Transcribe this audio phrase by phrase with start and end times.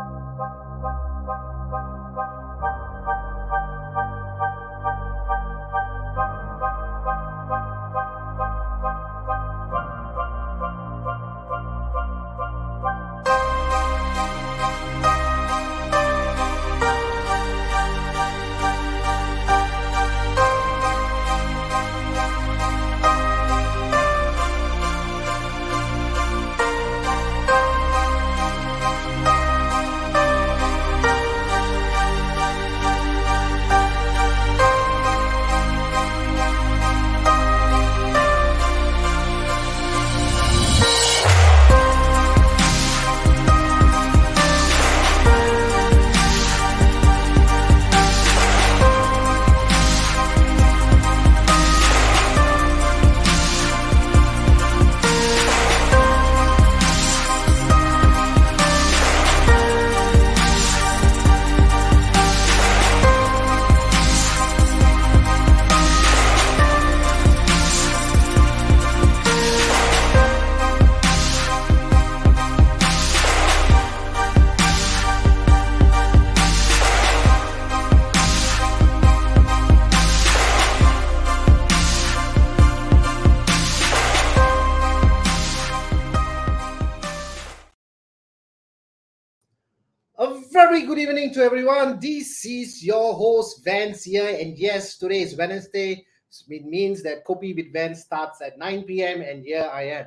[90.94, 92.00] good evening to everyone.
[92.00, 96.06] This is your host Vans here, and yes, today is Wednesday.
[96.48, 99.22] It means that Kopi with Vans starts at 9 p.m.
[99.22, 100.06] and here I am.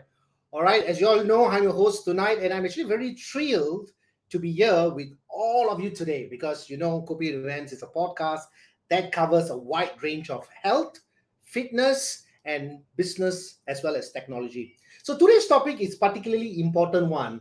[0.53, 3.91] All right, as you all know, I'm your host tonight, and I'm actually very thrilled
[4.31, 7.83] to be here with all of you today because you know, Kopi with Vans is
[7.83, 8.43] a podcast
[8.89, 11.01] that covers a wide range of health,
[11.43, 14.77] fitness, and business as well as technology.
[15.03, 17.41] So today's topic is particularly important one.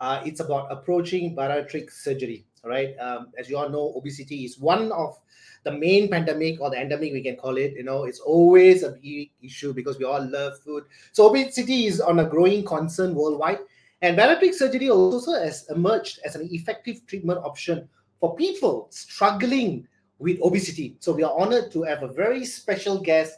[0.00, 2.94] Uh, it's about approaching bariatric surgery right?
[2.98, 5.18] Um, as you all know, obesity is one of
[5.64, 7.74] the main pandemic or the endemic we can call it.
[7.74, 10.84] You know, it's always a big issue because we all love food.
[11.12, 13.58] So obesity is on a growing concern worldwide,
[14.02, 17.88] and bariatric surgery also has emerged as an effective treatment option
[18.20, 19.86] for people struggling
[20.18, 20.96] with obesity.
[21.00, 23.34] So we are honored to have a very special guest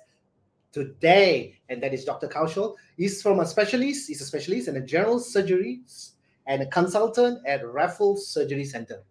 [0.73, 2.29] today, and that is Dr.
[2.29, 2.77] Kaushal.
[2.97, 4.09] He's from a specialist.
[4.09, 5.81] He's a specialist in a general surgery
[6.47, 9.03] and a consultant at Raffles Surgery Center.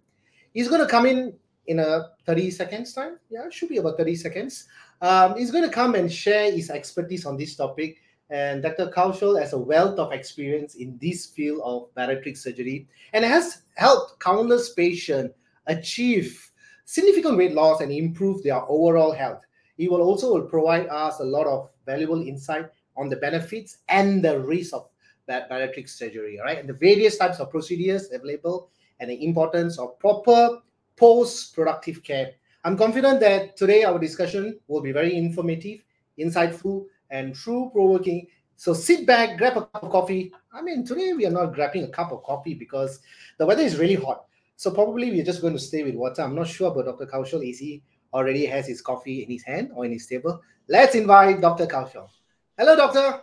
[0.54, 1.34] He's going to come in
[1.68, 3.18] in a 30 seconds time.
[3.30, 4.68] Yeah, it should be about 30 seconds.
[5.02, 7.98] Um, he's going to come and share his expertise on this topic.
[8.32, 8.88] And Dr.
[8.88, 14.20] Kaushal has a wealth of experience in this field of bariatric surgery and has helped
[14.20, 15.36] countless patients
[15.68, 16.52] achieve
[16.86, 19.42] significant weight loss and improve their overall health.
[19.78, 24.40] He will also provide us a lot of valuable insight on the benefits and the
[24.40, 24.90] risks of
[25.28, 26.58] bariatric surgery, right?
[26.58, 30.60] And the various types of procedures available and the importance of proper
[30.96, 32.32] post-productive care.
[32.64, 35.84] I'm confident that today our discussion will be very informative,
[36.20, 38.28] insightful, and true provoking.
[38.58, 40.34] So sit back, grab a cup of coffee.
[40.52, 43.00] I mean, today we are not grabbing a cup of coffee because
[43.38, 44.26] the weather is really hot.
[44.58, 46.22] So probably we're just going to stay with water.
[46.22, 47.06] I'm not sure, but Dr.
[47.06, 47.82] Kaushal, is he
[48.14, 50.42] already has his coffee in his hand or in his table?
[50.68, 51.66] Let's invite Dr.
[51.66, 52.10] Kaushal.
[52.58, 53.22] Hello, doctor.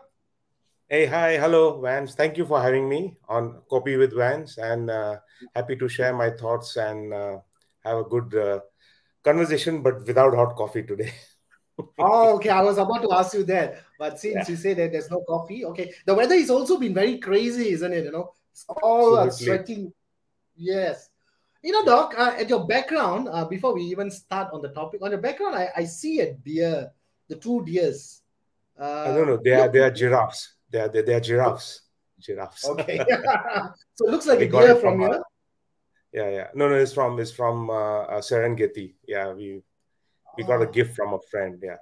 [0.88, 2.14] Hey, hi, hello, Vans.
[2.14, 5.16] Thank you for having me on Kopi with Vans, and uh,
[5.52, 7.38] happy to share my thoughts and uh,
[7.84, 8.60] have a good uh,
[9.24, 11.12] conversation, but without hot coffee today.
[11.98, 12.50] oh, okay.
[12.50, 14.44] I was about to ask you that, but since yeah.
[14.47, 15.92] you say that there's no coffee, okay.
[16.06, 18.04] The weather has also been very crazy, isn't it?
[18.04, 19.92] You know, it's all uh, sweating.
[20.54, 21.10] Yes.
[21.64, 25.03] You know, Doc, uh, at your background, uh, before we even start on the topic,
[25.03, 26.92] on your background, I, I see a deer,
[27.26, 28.22] the two deers.
[28.78, 29.41] I don't know.
[29.42, 30.55] They are they are giraffes.
[30.71, 31.82] They are, they are they're giraffes.
[32.19, 32.65] Giraffes.
[32.65, 32.99] Okay.
[33.94, 35.22] so it looks like we a deer from, from here.
[36.12, 36.49] Yeah, yeah.
[36.54, 38.94] No, no, it's from it's from uh, Serengeti.
[39.06, 39.62] Yeah, we
[40.37, 40.47] we oh.
[40.47, 40.72] got a oh.
[40.72, 41.59] gift from a friend.
[41.62, 41.77] Yeah.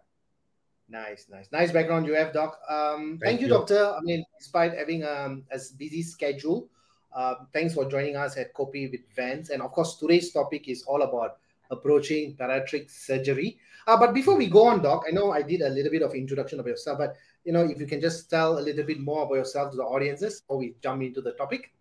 [0.89, 2.59] Nice, nice, nice background you have, Doc.
[2.69, 3.95] Um, thank, thank you, you, Doctor.
[3.97, 6.69] I mean, despite having um, a busy schedule,
[7.15, 9.51] uh, thanks for joining us at Kopi with Vans.
[9.51, 11.39] And of course, today's topic is all about
[11.71, 13.59] approaching bariatric surgery.
[13.87, 16.15] Uh, but before we go on, Doc, I know I did a little bit of
[16.15, 19.25] introduction of yourself, but you know, if you can just tell a little bit more
[19.25, 21.73] about yourself to the audiences before we jump into the topic.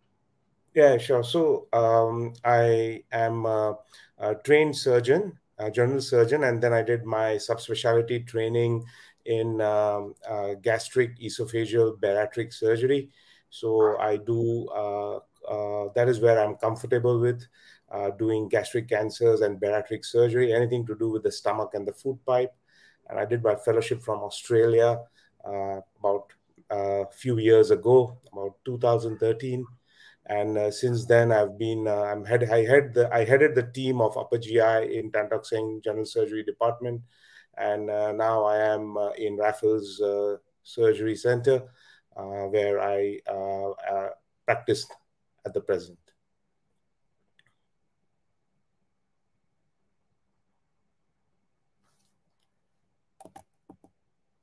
[0.75, 1.23] Yeah, sure.
[1.23, 3.77] So um, I am a,
[4.17, 8.83] a, trained surgeon, a general surgeon, and then I did my subspecialty training
[9.25, 13.09] in um, uh, gastric esophageal bariatric surgery.
[13.49, 17.45] So I do uh, uh, that is where I'm comfortable with
[17.91, 21.93] uh, doing gastric cancers and bariatric surgery, anything to do with the stomach and the
[21.93, 22.53] food pipe.
[23.09, 24.99] And I did my fellowship from Australia
[25.43, 26.31] about
[26.69, 29.65] a few years ago, about 2013.
[30.25, 33.63] and uh, since then I've been uh, I'm head I head the I headed the
[33.63, 37.01] team of upper GI in Tan Tock Seng General Surgery Department,
[37.57, 41.63] and uh, now I am uh, in Raffles uh, Surgery Center,
[42.15, 43.19] uh, where I
[44.45, 44.87] practice
[45.45, 46.02] at the present.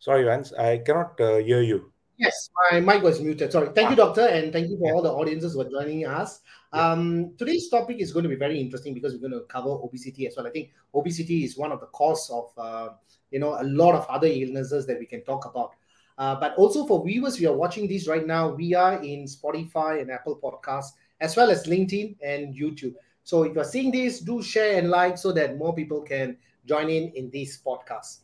[0.01, 1.93] Sorry, Vans, I cannot hear you.
[2.21, 3.51] Yes, my mic was muted.
[3.51, 3.71] Sorry.
[3.75, 4.93] Thank you, doctor, and thank you for yeah.
[4.93, 6.41] all the audiences who are joining us.
[6.73, 10.27] Um, today's topic is going to be very interesting because we're going to cover obesity
[10.27, 10.47] as well.
[10.47, 12.93] I think obesity is one of the cause of uh,
[13.31, 15.73] you know a lot of other illnesses that we can talk about.
[16.19, 20.03] Uh, but also for viewers we are watching this right now, we are in Spotify
[20.03, 20.93] and Apple Podcasts
[21.23, 22.95] as well as LinkedIn and YouTube.
[23.25, 26.37] So if you're seeing this, do share and like so that more people can
[26.67, 28.19] join in in this podcast.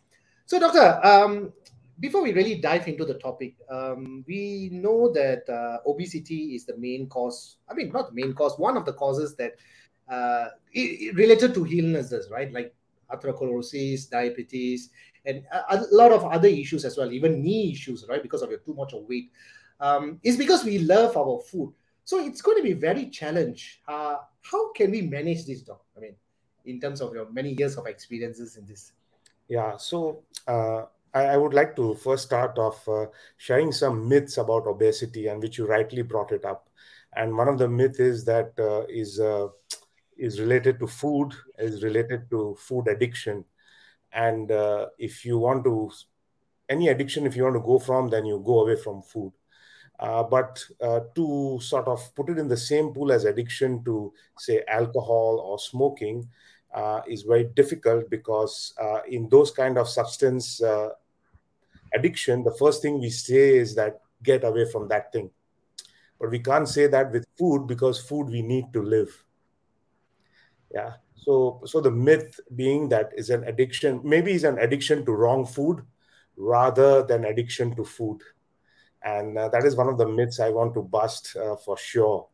[0.46, 1.52] So, doctor, um,
[1.98, 6.76] before we really dive into the topic, um, we know that uh, obesity is the
[6.76, 7.56] main cause.
[7.68, 9.56] I mean, not the main cause, one of the causes that
[10.08, 12.52] uh, it, it related to illnesses, right?
[12.52, 12.72] Like
[13.12, 14.90] atherosclerosis, diabetes,
[15.24, 18.22] and a, a, lot of other issues as well, even knee issues, right?
[18.22, 19.32] Because of your too much of weight.
[19.80, 21.72] Um, it's because we love our food.
[22.04, 23.82] So it's going to be very challenge.
[23.88, 25.84] Uh, how can we manage this, doc?
[25.96, 26.14] I mean,
[26.66, 28.92] in terms of your many years of experiences in this.
[29.48, 29.76] Yeah.
[29.76, 30.82] So uh,
[31.14, 33.06] I, I would like to first start off uh,
[33.36, 36.68] sharing some myths about obesity, and which you rightly brought it up.
[37.14, 39.48] And one of the myth is that uh, is uh,
[40.16, 43.44] is related to food, is related to food addiction,
[44.12, 45.90] and uh, if you want to
[46.68, 49.32] any addiction, if you want to go from, then you go away from food.
[49.98, 50.62] Uh, but
[51.14, 55.58] to sort of put it in the same pool as addiction to, say, alcohol or
[55.58, 56.28] smoking,
[56.74, 60.90] uh, is very difficult because uh, in those kind of substance uh,
[61.94, 65.30] addiction, the first thing we say is that get away from that thing.
[66.18, 69.24] But we can't say that with food because food we need to live.
[70.74, 70.94] Yeah.
[71.14, 75.44] So, so the myth being that is an addiction, maybe is an addiction to wrong
[75.44, 75.82] food
[76.36, 78.20] rather than addiction to food.
[79.02, 82.28] And uh, that is one of the myths I want to bust uh, for sure.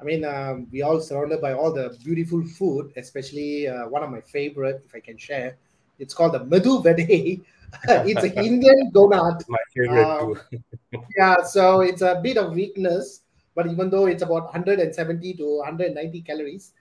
[0.00, 4.10] I mean, um, we all surrounded by all the beautiful food, especially uh, one of
[4.10, 5.56] my favorite, if I can share.
[5.98, 7.42] It's called the Medu Vade,
[7.88, 9.42] it's an Indian donut.
[9.48, 10.62] My favorite um, too.
[11.16, 13.22] yeah, so it's a bit of weakness,
[13.54, 16.72] but even though it's about 170 to 190 calories,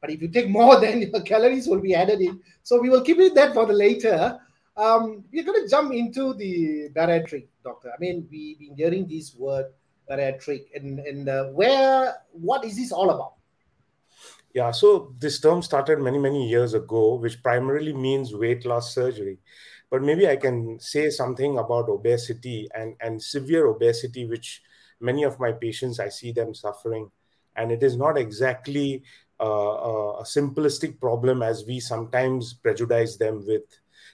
[0.00, 2.40] but if you take more, then your calories will be added in.
[2.62, 4.38] So we will keep it that for the later.
[4.76, 7.92] Um, we're going to jump into the bariatric, doctor.
[7.96, 9.66] I mean, we've been hearing this word
[10.10, 13.34] bariatric, and and uh, where what is this all about?
[14.54, 19.38] Yeah, so this term started many many years ago, which primarily means weight loss surgery
[19.94, 24.60] but maybe I can say something about obesity and, and severe obesity, which
[25.00, 27.12] many of my patients I see them suffering.
[27.54, 29.04] And it is not exactly
[29.40, 29.44] uh,
[30.18, 33.62] a simplistic problem as we sometimes prejudice them with,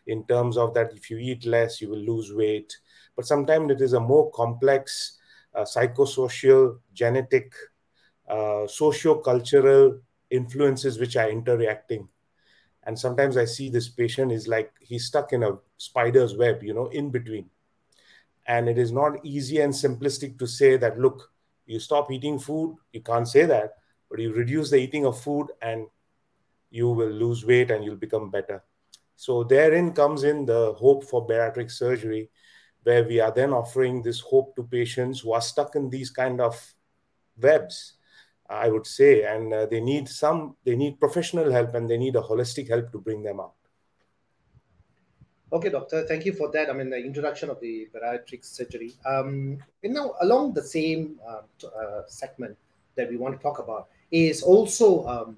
[0.06, 2.76] in terms of that if you eat less, you will lose weight.
[3.16, 5.19] But sometimes it is a more complex uh,
[5.58, 7.52] psychosocial, genetic,
[8.28, 9.98] uh, socio-cultural
[10.30, 12.08] influences which are interacting.
[12.84, 16.72] And sometimes i see this patient is like he's stuck in a spider's web you
[16.72, 17.50] know in between.
[18.46, 21.30] And it is not easy and simplistic to say that look
[21.66, 23.74] you stop eating food you can't say that
[24.08, 25.86] but you reduce the eating of food and
[26.70, 28.62] you will lose weight and you'll become better.
[29.16, 32.30] So therein comes in the hope for bariatric surgery
[32.82, 36.40] where we are then offering this hope to patients who are stuck in these kind
[36.40, 36.74] of
[37.40, 37.94] webs
[38.50, 42.16] I would say, and uh, they need some, they need professional help and they need
[42.16, 43.52] a holistic help to bring them out.
[45.52, 46.68] Okay, doctor, thank you for that.
[46.68, 48.94] I mean, the introduction of the bariatric surgery.
[49.06, 52.56] Um, you know, along the same uh, uh, segment
[52.96, 55.36] that we want to talk about is also um,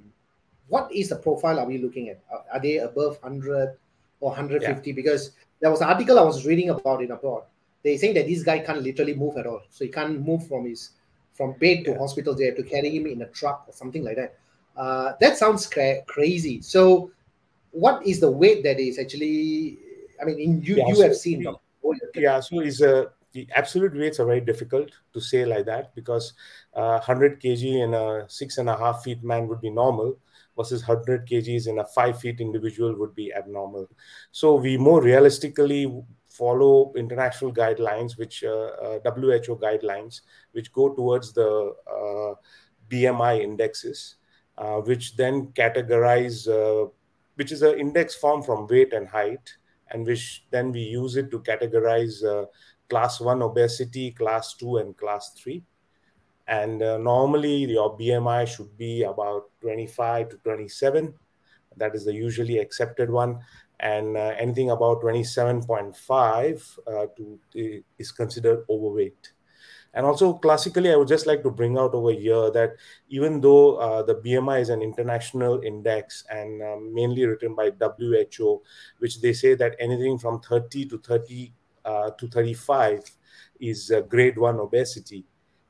[0.68, 2.20] what is the profile are we looking at?
[2.30, 3.76] Are, are they above 100
[4.20, 4.90] or 150?
[4.90, 4.94] Yeah.
[4.94, 5.32] Because
[5.62, 7.44] there was an article I was reading about in abroad.
[7.82, 9.62] They're saying that this guy can't literally move at all.
[9.70, 10.90] So he can't move from his
[11.34, 12.34] from bed to hospital.
[12.34, 14.36] They have to carry him in a truck or something like that.
[14.76, 16.60] Uh, that sounds cra- crazy.
[16.60, 17.12] So,
[17.70, 19.78] what is the weight that is actually?
[20.20, 21.46] I mean, in you, yeah, you so have seen.
[22.14, 26.34] yeah, so is a the absolute weights are very difficult to say like that because
[26.74, 30.18] uh, 100 kg in a six and a half feet man would be normal
[30.56, 33.88] versus 100 kgs in a five feet individual would be abnormal.
[34.30, 35.86] So we more realistically
[36.28, 42.34] follow international guidelines, which uh, uh, WHO guidelines, which go towards the uh,
[42.88, 44.16] BMI indexes,
[44.84, 46.46] which then categorize,
[47.36, 49.54] which is an index form from weight and height,
[49.90, 52.22] and which then we use it to categorize
[52.88, 55.62] class one obesity, class two, and class three.
[56.52, 61.14] And uh, normally your BMI should be about 25 to 27.
[61.78, 63.40] That is the usually accepted one.
[63.80, 69.32] And uh, anything about 27.5 uh, to, is considered overweight.
[69.94, 72.76] And also, classically, I would just like to bring out over here that
[73.08, 78.62] even though uh, the BMI is an international index and um, mainly written by WHO,
[78.98, 81.52] which they say that anything from 30 to 30
[81.86, 83.04] uh, to 35
[83.60, 85.24] is uh, grade one obesity,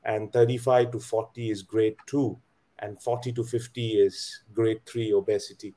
[0.05, 2.37] and 35 to 40 is grade two,
[2.79, 5.75] and 40 to 50 is grade three obesity.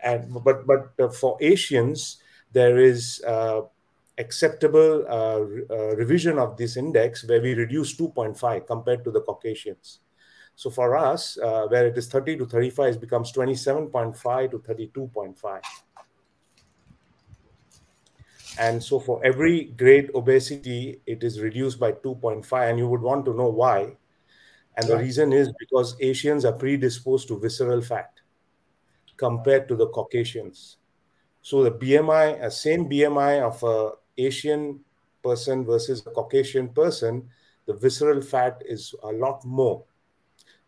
[0.00, 2.18] And but but uh, for Asians,
[2.52, 3.62] there is uh,
[4.18, 10.00] acceptable uh, uh, revision of this index where we reduce 2.5 compared to the Caucasians.
[10.54, 15.60] So for us, uh, where it is 30 to 35, it becomes 27.5 to 32.5.
[18.58, 22.70] And so for every grade obesity, it is reduced by 2.5.
[22.70, 23.96] And you would want to know why.
[24.76, 28.10] And the reason is because Asians are predisposed to visceral fat
[29.16, 30.78] compared to the Caucasians.
[31.42, 34.80] So the BMI, a same BMI of a Asian
[35.22, 37.28] person versus a Caucasian person,
[37.66, 39.84] the visceral fat is a lot more.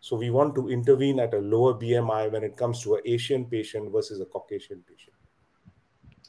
[0.00, 3.46] So we want to intervene at a lower BMI when it comes to an Asian
[3.46, 5.13] patient versus a Caucasian patient.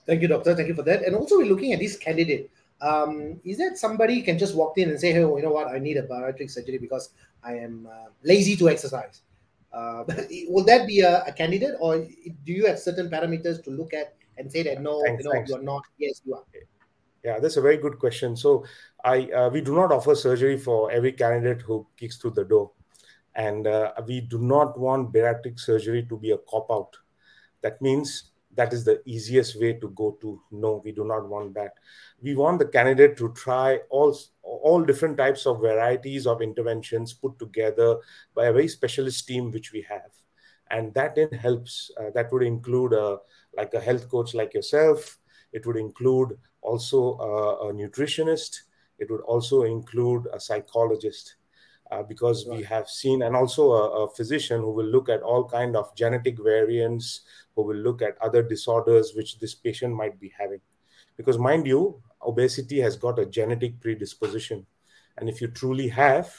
[0.06, 0.56] Thank you, doctor.
[0.56, 1.04] Thank you for that.
[1.04, 2.52] And also, we're looking at this candidate.
[2.82, 5.68] Um, is that somebody can just walk in and say, "Hey, you know what?
[5.68, 7.10] I need a bariatric surgery because
[7.44, 9.22] I am uh, lazy to exercise."
[9.74, 10.04] Uh,
[10.50, 14.16] will that be a, a, candidate, or do you have certain parameters to look at
[14.38, 15.50] and say that no, thanks, you know, thanks.
[15.50, 15.84] you're not?
[15.98, 16.44] Yes, you are.
[17.24, 18.36] Yeah, that's a very good question.
[18.36, 18.66] So,
[19.04, 22.72] I uh, we do not offer surgery for every candidate who kicks through the door,
[23.34, 26.96] and uh, we do not want bariatric surgery to be a cop out.
[27.62, 31.54] That means that is the easiest way to go to no we do not want
[31.54, 31.74] that.
[32.22, 37.38] We want the candidate to try all all different types of varieties of interventions put
[37.40, 37.98] together
[38.34, 40.12] by a very specialist team which we have.
[40.72, 43.18] And that then helps uh, that would include a,
[43.56, 45.18] like a health coach like yourself.
[45.54, 48.62] It would include also a, a nutritionist.
[48.98, 51.36] It would also include a psychologist
[51.92, 52.58] uh, because right.
[52.58, 55.96] we have seen and also a, a, physician who will look at all kind of
[55.96, 57.22] genetic variants
[57.56, 60.62] who will look at other disorders which this patient might be having.
[61.16, 64.66] Because mind you obesity has got a genetic predisposition.
[65.18, 66.34] And if you truly have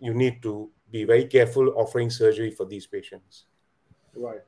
[0.00, 3.44] you need to be very careful offering surgery for these patients.
[4.16, 4.40] Right.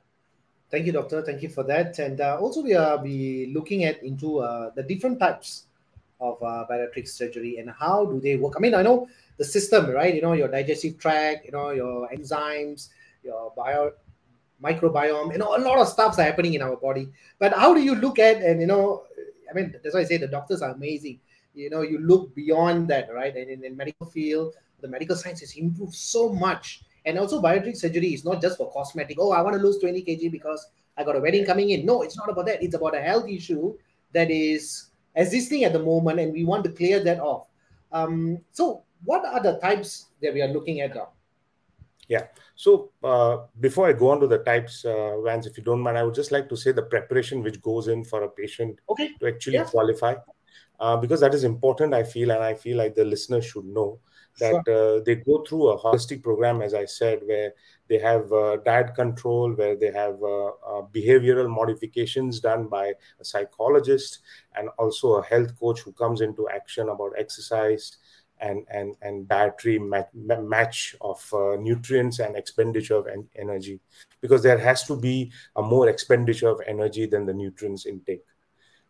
[0.71, 1.23] Thank you doctor.
[1.23, 1.99] Thank you for that.
[1.99, 5.67] And uh, also we are be looking at into uh, the different types
[6.21, 8.55] of uh, bariatric surgery and how do they work.
[8.57, 9.07] I mean i know
[9.39, 12.89] the system right you know your digestive tract you know your enzymes
[13.23, 13.93] your bio
[14.63, 17.09] microbiome, you know, a lot of stuff's are happening in our body.
[17.39, 19.05] But how do you look at and you know,
[19.51, 21.19] I mean, that's why I say the doctors are amazing.
[21.55, 23.35] You know, you look beyond that, right?
[23.35, 26.83] And in, in medical field, the medical science has improved so much.
[27.05, 29.19] And also bariatric surgery is not just for cosmetic.
[29.21, 31.85] Oh, I want to lose 20 kg because I got a wedding coming in.
[31.85, 32.63] No, it's not about that.
[32.63, 33.77] It's about a health issue
[34.13, 37.49] that is existing at the moment, and we want to clear that off.
[37.91, 41.11] Um, so, what are the types that we are looking at now?
[42.09, 42.27] Yeah.
[42.57, 45.97] So uh, before I go on to the types, uh, Vans, if you don't mind,
[45.97, 49.11] I would just like to say the preparation which goes in for a patient okay.
[49.21, 50.17] to actually qualify,
[50.81, 51.95] uh, because that is important.
[51.95, 53.99] I feel, and I feel like the listeners should know
[54.39, 54.99] that sure.
[54.99, 57.53] uh, they go through a holistic program, as I said, where
[57.89, 63.25] they have uh, diet control, where they have uh, uh, behavioral modifications done by a
[63.25, 64.21] psychologist,
[64.57, 67.99] and also a health coach who comes into action about exercise
[68.43, 73.81] and and and dietary match, match of uh, nutrients and expenditure of en- energy.
[74.21, 78.25] Because there has to be a more expenditure of energy than the nutrients intake.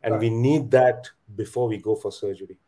[0.02, 0.20] And right.
[0.20, 2.58] we need that before we go for surgery.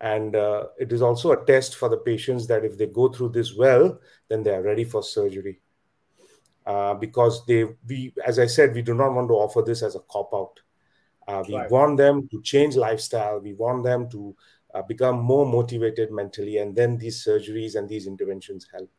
[0.00, 3.30] And uh, it is also a test for the patients that if they go through
[3.30, 5.60] this well then they are ready for surgery.
[6.64, 9.96] Uh, because they we as i said we do not want to offer this as
[9.96, 10.60] a cop out
[11.28, 11.70] uh, we right.
[11.70, 13.38] want them to change lifestyle.
[13.38, 14.34] We want them to
[14.74, 18.90] uh, become more motivated mentally, and then these surgeries and these interventions help.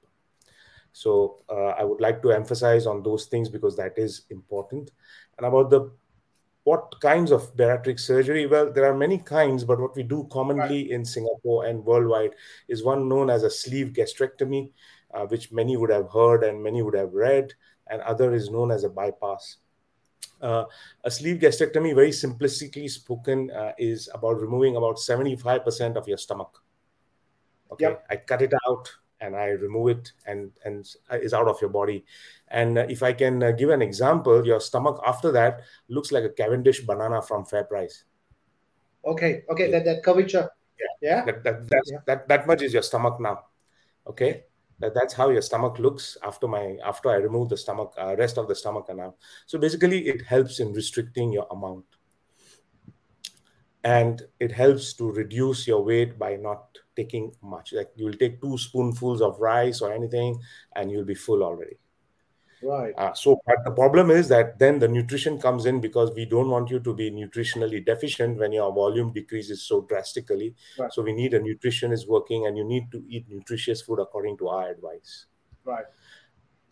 [0.92, 4.92] So uh, I would like to emphasize on those things because that is important.
[5.38, 5.92] And about the
[6.64, 8.46] what kinds of bariatric surgery?
[8.46, 12.36] Well, there are many kinds, but what we do commonly in Singapore and worldwide
[12.70, 14.72] is one known as a sleeve gastrectomy,
[15.14, 17.54] uh, which many would have heard and many would have read,
[17.88, 19.58] and other is known as a bypass.
[20.44, 20.66] Uh,
[21.06, 26.62] a sleeve gastrectomy, very simplistically spoken, uh, is about removing about 75% of your stomach.
[27.72, 28.06] Okay, yep.
[28.10, 32.06] I cut it out and I remove it and and is out of your body.
[32.50, 36.26] And uh, if I can uh, give an example, your stomach after that looks like
[36.26, 38.04] a Cavendish banana from FairPrice.
[39.06, 39.80] Okay, okay, yeah.
[39.80, 40.50] that, that curvature.
[40.80, 41.26] Yeah, yeah.
[41.26, 41.98] That, that, yeah.
[42.06, 43.46] that, that much is your stomach now.
[44.08, 44.44] Okay,
[44.84, 48.38] that, that's how your stomach looks after my after I remove the stomach uh, rest
[48.38, 49.18] of the stomach canal.
[49.46, 51.86] So basically, it helps in restricting your amount,
[53.84, 57.74] and it helps to reduce your weight by not taking much.
[57.74, 60.40] Like you will take two spoonfuls of rice or anything,
[60.76, 61.78] and you'll be full already.
[62.64, 62.94] Right.
[62.98, 66.50] Uh, so, but the problem is that then the nutrition comes in because we don't
[66.50, 70.56] want you to be nutritionally deficient when your volume decreases so drastically.
[70.80, 70.92] Right.
[70.94, 74.48] So, we need a nutritionist working, and you need to eat nutritious food according to
[74.48, 75.26] our advice.
[75.66, 75.86] Right.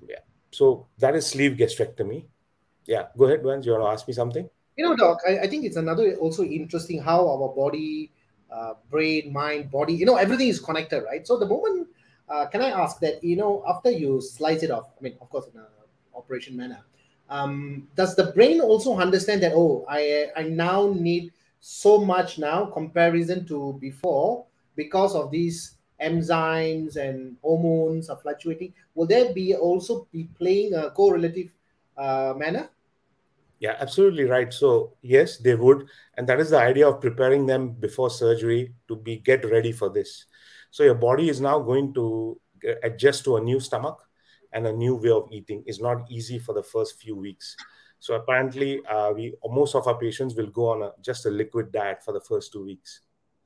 [0.08, 0.20] Yeah.
[0.52, 2.26] So that is sleeve gastrectomy.
[2.86, 3.08] Yeah.
[3.18, 3.66] Go ahead, Vans.
[3.66, 4.50] You want to ask me something?
[4.76, 5.20] You know, Doc.
[5.28, 8.12] I, I think it's another also interesting how our body,
[8.52, 9.94] uh, brain, mind, body.
[9.94, 11.26] You know, everything is connected, right?
[11.26, 11.88] So the moment.
[12.30, 14.86] Uh, can I ask that you know after you slice it off?
[14.98, 15.68] I mean, of course, in a
[16.16, 16.80] operation manner.
[17.30, 22.66] Um, does the brain also understand that oh I I now need so much now
[22.66, 28.74] comparison to before because of these enzymes and hormones are fluctuating?
[28.96, 31.52] Will there be also be playing a correlative
[31.98, 32.70] uh, manner?
[33.60, 34.52] Yeah, absolutely right.
[34.52, 35.88] So yes, they would,
[36.18, 39.90] and that is the idea of preparing them before surgery to be get ready for
[39.90, 40.26] this.
[40.72, 42.40] So your body is now going to
[42.84, 44.02] adjust to a new stomach
[44.54, 47.56] and a new way of eating is not easy for the first few weeks.
[48.00, 51.72] So apparently, uh, we most of our patients will go on a, just a liquid
[51.72, 53.02] diet for the first two weeks.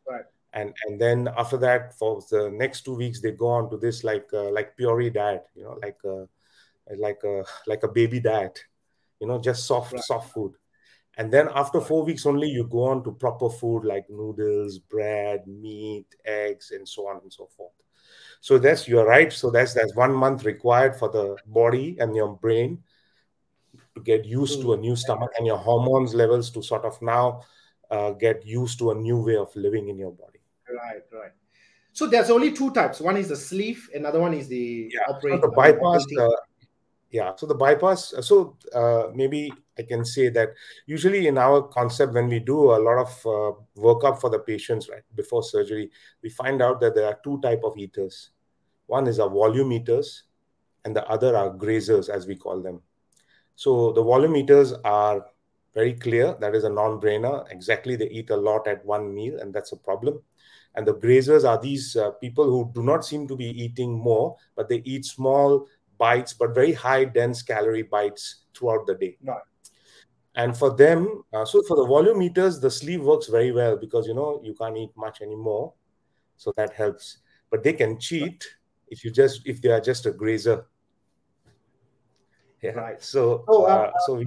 [0.09, 0.23] Right.
[0.53, 4.03] And and then after that, for the next two weeks, they go on to this
[4.03, 6.27] like uh, like puree diet, you know, like a
[6.95, 8.63] like a like a baby diet,
[9.19, 10.03] you know, just soft right.
[10.03, 10.53] soft food.
[11.17, 15.47] And then after four weeks only, you go on to proper food like noodles, bread,
[15.47, 17.71] meat, eggs, and so on and so forth.
[18.41, 19.31] So that's you're right.
[19.33, 22.83] So that's that's one month required for the body and your brain
[23.95, 27.41] to get used to a new stomach and your hormones levels to sort of now
[27.89, 30.39] uh, get used to a new way of living in your body.
[30.69, 31.31] Right, right.
[31.93, 32.99] So there's only two types.
[32.99, 35.19] One is the sleeve, another one is the yeah.
[35.21, 36.05] So the bypass.
[36.19, 36.29] Uh,
[37.09, 37.35] yeah.
[37.35, 38.13] So the bypass.
[38.13, 40.49] Uh, so uh, maybe I can say that
[40.85, 44.89] usually in our concept, when we do a lot of uh, workup for the patients
[44.89, 45.91] right before surgery,
[46.23, 48.31] we find out that there are two type of eaters.
[48.87, 50.23] One is a volume eaters,
[50.85, 52.81] and the other are grazers, as we call them.
[53.55, 55.25] So the volume eaters are
[55.73, 56.37] very clear.
[56.39, 57.51] That is a non-brainer.
[57.51, 60.21] Exactly, they eat a lot at one meal, and that's a problem.
[60.75, 64.35] And the grazers are these uh, people who do not seem to be eating more,
[64.55, 69.17] but they eat small bites, but very high dense calorie bites throughout the day.
[69.23, 69.41] Right.
[70.35, 74.05] And for them, uh, so for the volume eaters, the sleeve works very well because
[74.05, 75.73] you know you can't eat much anymore,
[76.35, 77.19] so that helps.
[77.49, 78.45] But they can cheat
[78.89, 80.65] if you just if they are just a grazer.
[82.61, 82.71] Yeah.
[82.71, 83.01] Right.
[83.01, 84.25] So, so, uh, uh, so we,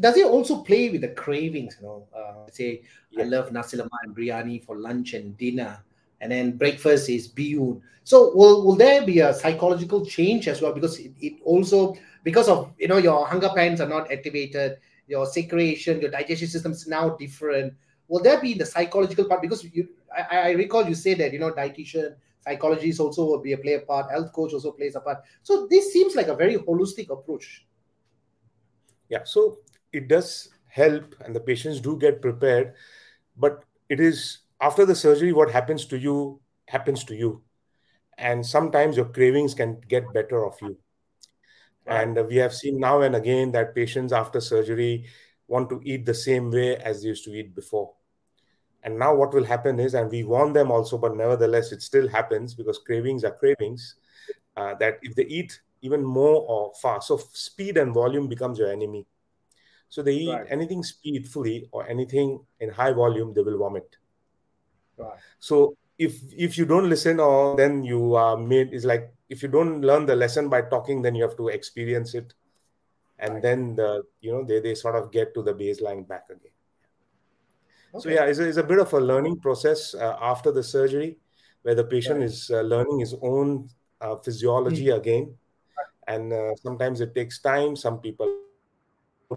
[0.00, 1.78] does it also play with the cravings?
[1.80, 3.24] You know, uh, say yeah.
[3.24, 5.82] I love nasi lemak and biryani for lunch and dinner,
[6.20, 7.80] and then breakfast is bihun.
[8.04, 10.72] So will will there be a psychological change as well?
[10.72, 15.26] Because it, it also because of you know your hunger pangs are not activated, your
[15.26, 17.74] secretion, your digestion system is now different.
[18.06, 19.42] Will there be the psychological part?
[19.42, 23.52] Because you, I, I recall you say that you know dietitian psychologists also will be
[23.52, 26.36] a play a part health coach also plays a part so this seems like a
[26.36, 27.66] very holistic approach
[29.08, 29.58] yeah so
[29.92, 32.74] it does help and the patients do get prepared
[33.36, 37.42] but it is after the surgery what happens to you happens to you
[38.18, 40.76] and sometimes your cravings can get better of you.
[41.88, 45.06] And we have seen now and again that patients after surgery
[45.46, 47.92] want to eat the same way as they used to eat before
[48.82, 52.08] and now what will happen is, and we warn them also, but nevertheless, it still
[52.08, 53.96] happens because cravings are cravings.
[54.56, 58.70] Uh, that if they eat even more or fast, so speed and volume becomes your
[58.70, 59.06] enemy.
[59.88, 60.46] So they eat right.
[60.48, 63.96] anything speedfully or anything in high volume, they will vomit.
[64.96, 65.18] Right.
[65.38, 69.48] So if if you don't listen, or then you are made is like if you
[69.48, 72.34] don't learn the lesson by talking, then you have to experience it,
[73.18, 73.42] and right.
[73.42, 76.52] then the you know they they sort of get to the baseline back again.
[77.94, 78.02] Okay.
[78.02, 81.16] So yeah, it's a, it's a, bit of a learning process uh, after the surgery,
[81.62, 82.28] where the patient right.
[82.28, 83.68] is uh, learning his own
[84.00, 84.96] uh, physiology mm.
[84.96, 85.34] again,
[86.06, 87.76] and uh, sometimes it takes time.
[87.76, 88.34] Some people,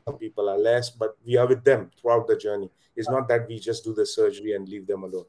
[0.05, 2.69] some people are less, but we are with them throughout the journey.
[2.95, 5.25] It's not that we just do the surgery and leave them alone.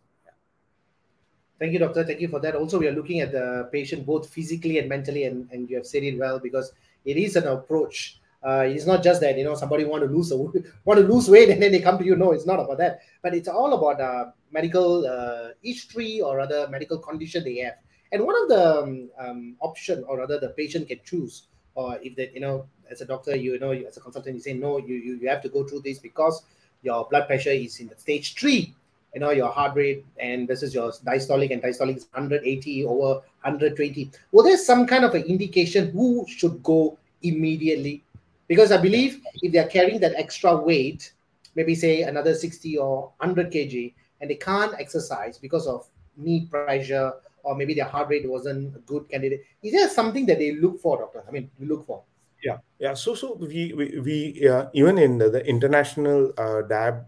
[1.62, 2.02] Thank you, doctor.
[2.02, 2.56] Thank you for that.
[2.56, 5.86] Also, we are looking at the patient both physically and mentally, and, and you have
[5.86, 6.72] said it well because
[7.04, 10.32] it is an approach uh, it's not just that you know somebody want to lose
[10.32, 10.36] a,
[10.84, 12.16] want to lose weight and then they come to you.
[12.16, 13.00] No, it's not about that.
[13.22, 17.74] But it's all about uh, medical uh, history or other medical condition they have.
[18.10, 21.44] And one of the um, um, option or rather the patient can choose,
[21.76, 24.54] or if that you know as a doctor you know as a consultant you say
[24.54, 26.42] no you, you you have to go through this because
[26.82, 28.74] your blood pressure is in the stage three
[29.14, 33.20] you know your heart rate and this is your diastolic and diastolic is 180 over
[33.44, 38.02] 120 well there's some kind of an indication who should go immediately?
[38.48, 41.12] Because i believe if they're carrying that extra weight
[41.54, 47.12] maybe say another 60 or 100 kg and they can't exercise because of knee pressure
[47.44, 50.80] or maybe their heart rate wasn't a good candidate is there something that they look
[50.80, 51.22] for doctor?
[51.26, 52.02] I mean look for.
[52.42, 52.58] Yeah.
[52.78, 52.94] Yeah.
[52.94, 56.62] So so we we, we uh, even in the, the international uh,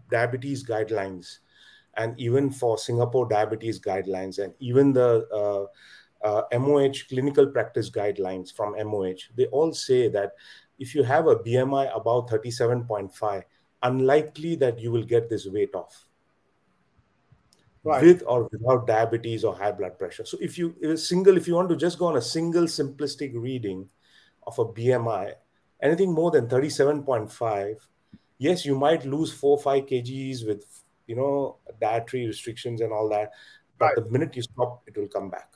[0.09, 1.39] diabetes guidelines
[1.97, 5.65] and even for Singapore diabetes guidelines and even the uh,
[6.25, 10.33] uh, MOH clinical practice guidelines from MOH, they all say that
[10.79, 13.43] if you have a BMI about 37.5,
[13.83, 16.07] unlikely that you will get this weight off.
[17.83, 18.03] Right.
[18.03, 20.25] With or without diabetes or high blood pressure.
[20.25, 23.31] So if you if single, if you want to just go on a single simplistic
[23.35, 23.87] reading
[24.47, 25.33] of a BMI,
[25.83, 27.75] anything more than 37.5,
[28.39, 30.65] yes, you might lose four, five kgs with
[31.07, 33.31] you know dietary restrictions and all that
[33.77, 33.95] but right.
[33.95, 35.51] the minute you stop it will come back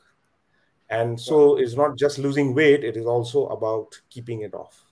[0.90, 1.64] and so right.
[1.64, 4.86] it's not just losing weight it is also about keeping it off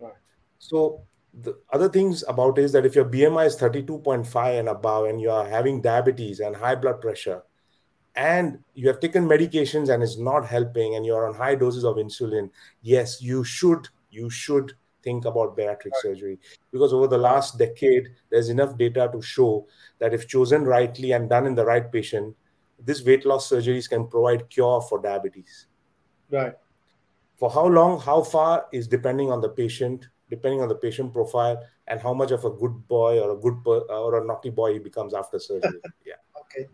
[0.00, 0.12] right.
[0.58, 1.02] so
[1.42, 5.30] the other things about is that if your bmi is 32.5 and above and you
[5.30, 7.42] are having diabetes and high blood pressure
[8.14, 11.96] and you have taken medications and it's not helping and you're on high doses of
[11.96, 12.50] insulin
[12.82, 14.72] yes you should you should
[15.06, 16.02] think about bariatric right.
[16.02, 16.38] surgery.
[16.72, 19.52] Because over the last decade there's enough data to show
[20.00, 22.34] that if chosen rightly and done in the right patient
[22.88, 25.66] this weight loss surgeries can provide cure for diabetes.
[26.30, 26.54] Right.
[27.36, 31.56] For how long how far is depending on the patient depending on the patient profile
[31.86, 34.80] and how much of a good boy or a good or a naughty boy he
[34.90, 35.80] becomes after surgery.
[36.04, 36.66] Yeah okay.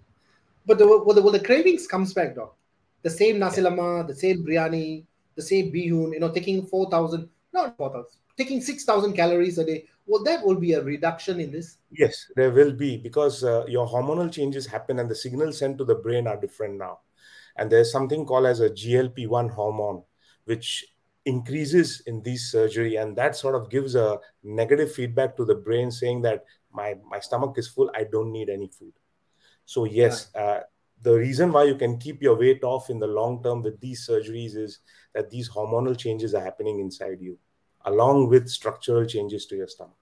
[0.64, 2.56] But the, well, the, well, the cravings comes back doc
[3.02, 5.04] the same nasi lemak, the same biryani
[5.36, 10.22] the same bihun you know taking 4000 not 4000 taking 6000 calories a day well
[10.24, 11.78] that will be a reduction in this.
[11.90, 15.84] Yes there will be because uh, your hormonal changes happen and the signals sent to
[15.84, 17.00] the brain are different now.
[17.56, 20.02] And there's something called as a glp-1 hormone
[20.44, 20.84] which
[21.24, 25.90] increases in these surgery and that sort of gives a negative feedback to the brain
[25.90, 28.92] saying that my my stomach is full i don't need any food.
[29.64, 30.60] So yes uh,
[31.02, 34.06] the reason why you can keep your weight off in the long term with these
[34.08, 34.80] surgeries is
[35.14, 37.38] that these hormonal changes are happening inside you
[37.84, 39.96] along with structural changes to your stomach?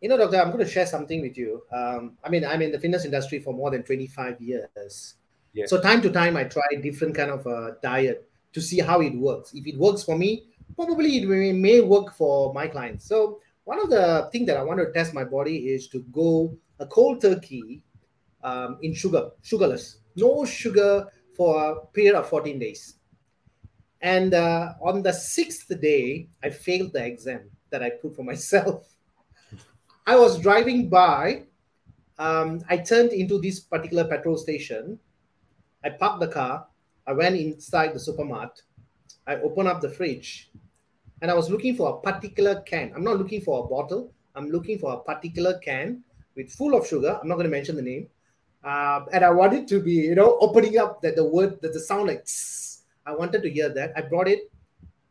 [0.00, 1.62] You know, doctor, I'm going to share something with you.
[1.72, 5.14] Um, I mean, I'm in the fitness industry for more than 25 years.
[5.54, 5.70] Yes.
[5.70, 9.14] So time to time, I try different kind of uh, diet to see how it
[9.14, 9.52] works.
[9.54, 13.06] If it works for me, probably it may, may work for my clients.
[13.06, 16.56] So one of the things that I want to test my body is to go
[16.78, 17.82] a cold turkey
[18.44, 22.95] um, in sugar, sugarless, no sugar for a period of 14 days.
[24.00, 28.94] And uh, on the sixth day, I failed the exam that I put for myself.
[30.06, 31.44] I was driving by.
[32.18, 34.98] Um, I turned into this particular petrol station.
[35.84, 36.66] I parked the car.
[37.06, 38.62] I went inside the supermarket.
[39.26, 40.50] I opened up the fridge
[41.22, 42.92] and I was looking for a particular can.
[42.94, 44.12] I'm not looking for a bottle.
[44.34, 46.02] I'm looking for a particular can
[46.36, 47.18] with full of sugar.
[47.20, 48.08] I'm not going to mention the name.
[48.62, 51.80] Uh, and I wanted to be, you know, opening up that the word, that the
[51.80, 52.65] sound like tss,
[53.06, 53.92] I wanted to hear that.
[53.96, 54.50] I brought it,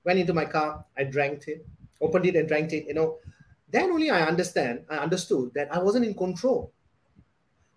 [0.03, 1.65] went into my car, I drank it,
[2.01, 2.85] opened it and drank it.
[2.87, 3.17] You know,
[3.71, 6.71] then only I understand, I understood that I wasn't in control.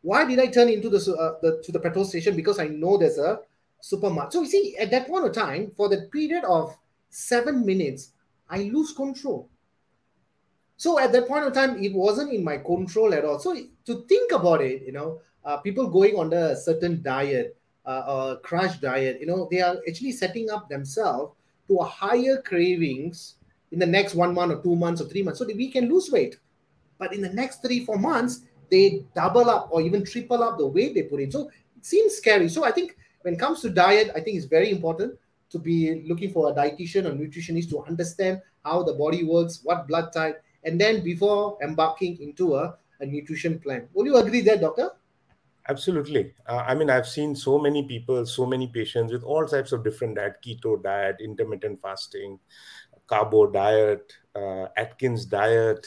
[0.02, 2.36] Why did I turn into the, uh, the to the petrol station?
[2.36, 3.40] Because I know there's a
[3.80, 4.32] supermarket.
[4.32, 6.76] So you see, at that point of time, for the period of
[7.10, 8.12] seven minutes,
[8.48, 9.48] I lose control.
[10.76, 13.40] So at that point of time, it wasn't in my control at all.
[13.40, 17.57] So to think about it, you know, uh, people going on a certain diet,
[17.90, 21.34] uh, crash diet, you know, they are actually setting up themselves
[21.68, 23.36] to a higher cravings
[23.72, 25.88] in the next one month or two months or three months so that we can
[25.88, 26.38] lose weight.
[26.98, 30.66] But in the next three, four months, they double up or even triple up the
[30.66, 31.30] weight they put in.
[31.30, 32.48] So it seems scary.
[32.48, 35.18] So I think when it comes to diet, I think it's very important
[35.50, 39.88] to be looking for a dietitian or nutritionist to understand how the body works, what
[39.88, 43.88] blood type, and then before embarking into a, a nutrition plan.
[43.94, 44.90] Will you agree there, doctor?
[45.68, 46.32] Absolutely.
[46.46, 49.84] Uh, I mean, I've seen so many people, so many patients with all types of
[49.84, 52.38] different diet, keto diet, intermittent fasting,
[53.06, 55.86] carbo diet, uh, Atkins diet,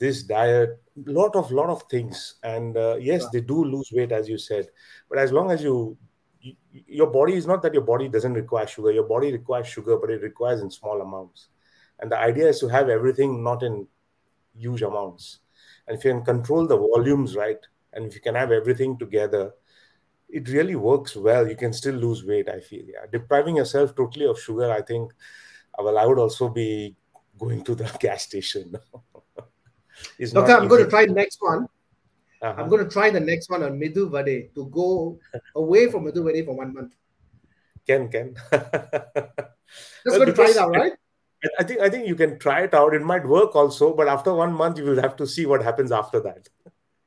[0.00, 2.34] this diet, lot of lot of things.
[2.42, 3.28] And uh, yes, yeah.
[3.34, 4.68] they do lose weight, as you said.
[5.08, 5.96] But as long as you,
[6.40, 8.90] you, your body is not that your body doesn't require sugar.
[8.90, 11.48] Your body requires sugar, but it requires in small amounts.
[12.00, 13.86] And the idea is to have everything not in
[14.56, 15.38] huge amounts.
[15.86, 17.58] And if you can control the volumes right,
[17.94, 19.52] and if you can have everything together
[20.28, 24.26] it really works well you can still lose weight i feel yeah depriving yourself totally
[24.26, 25.12] of sugar i think
[25.78, 26.94] uh, well i would also be
[27.38, 28.74] going to the gas station
[30.20, 31.66] okay i'm going to try the next one
[32.44, 32.60] uh-huh.
[32.60, 35.18] I'm going to try the next one on Medu Vade to go
[35.56, 36.94] away from Medu Vade for one month.
[37.86, 38.34] Can can.
[38.52, 40.92] Just going to try it out, right?
[41.58, 42.92] I think I think you can try it out.
[42.92, 45.90] It might work also, but after one month, you will have to see what happens
[45.90, 46.48] after that.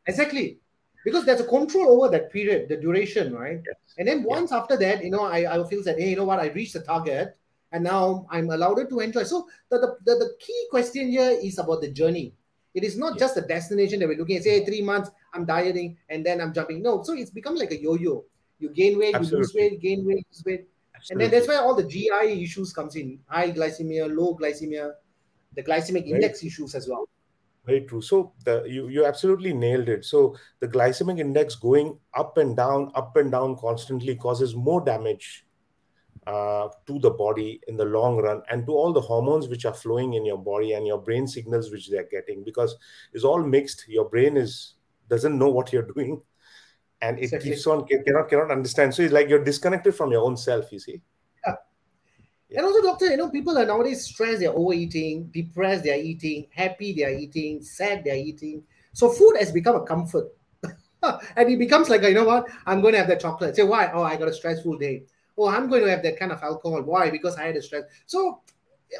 [0.07, 0.59] Exactly,
[1.07, 3.61] because there's a control over that period, the duration, right?
[3.65, 3.77] Yes.
[3.97, 4.57] And then once yeah.
[4.57, 6.81] after that, you know, I, I feel that hey, you know what, I reached the
[6.81, 7.37] target,
[7.71, 9.23] and now I'm allowed to enjoy.
[9.23, 12.33] So the the, the, the key question here is about the journey.
[12.73, 13.19] It is not yeah.
[13.19, 14.43] just the destination that we're looking at.
[14.43, 16.81] Say, hey, three months, I'm dieting, and then I'm jumping.
[16.81, 18.25] No, so it's become like a yo-yo.
[18.59, 19.37] You gain weight, Absolutely.
[19.37, 20.67] you lose weight, gain weight, lose weight.
[20.93, 21.13] Absolutely.
[21.13, 24.91] And then that's where all the GI issues comes in: high glycemia, low glycemia,
[25.55, 26.15] the glycemic right.
[26.15, 27.07] index issues as well.
[27.67, 28.01] Very true.
[28.01, 30.05] So the, you you absolutely nailed it.
[30.05, 35.45] So the glycemic index going up and down, up and down constantly causes more damage
[36.25, 39.73] uh, to the body in the long run and to all the hormones which are
[39.73, 42.77] flowing in your body and your brain signals which they're getting because
[43.11, 43.85] it's all mixed.
[43.89, 44.75] Your brain is
[45.09, 46.21] doesn't know what you're doing
[47.01, 47.51] and it exactly.
[47.51, 50.79] keeps on cannot cannot understand so it's like you're disconnected from your own self you
[50.79, 51.01] see
[52.49, 52.59] yeah.
[52.59, 56.93] and also doctor you know people are nowadays stressed they're overeating depressed they're eating happy
[56.93, 58.63] they're eating sad they're eating.
[58.93, 60.27] So food has become a comfort.
[61.35, 62.47] And it becomes like you know what?
[62.65, 63.55] I'm going to have that chocolate.
[63.55, 63.91] Say why?
[63.93, 65.03] Oh i got a stressful day.
[65.37, 66.81] Oh i'm going to have that kind of alcohol.
[66.81, 67.09] Why?
[67.09, 67.83] Because i had a stress.
[68.05, 68.41] So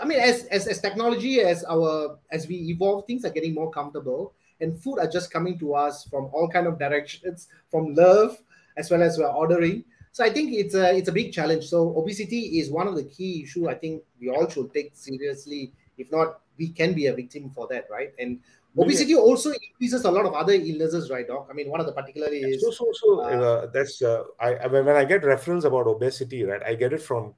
[0.02, 3.72] i mean as as, as technology as our as we evolve things are getting more
[3.72, 4.34] comfortable.
[4.60, 8.38] And food are just coming to us from all kind of directions from love
[8.76, 9.84] as well as we're ordering
[10.18, 11.66] so i think it's a it's a big challenge.
[11.66, 15.74] So obesity is one of the key issue i think we all should take seriously.
[15.98, 18.14] If not we can be a victim for that right?
[18.18, 18.40] And
[18.86, 19.28] obesity yeah.
[19.30, 21.48] also increases a lot of other illnesses right doc?
[21.52, 24.66] I mean one of the particularly is so so so uh, uh, that's uh, I,
[24.66, 27.34] when i get reference about obesity right i get it from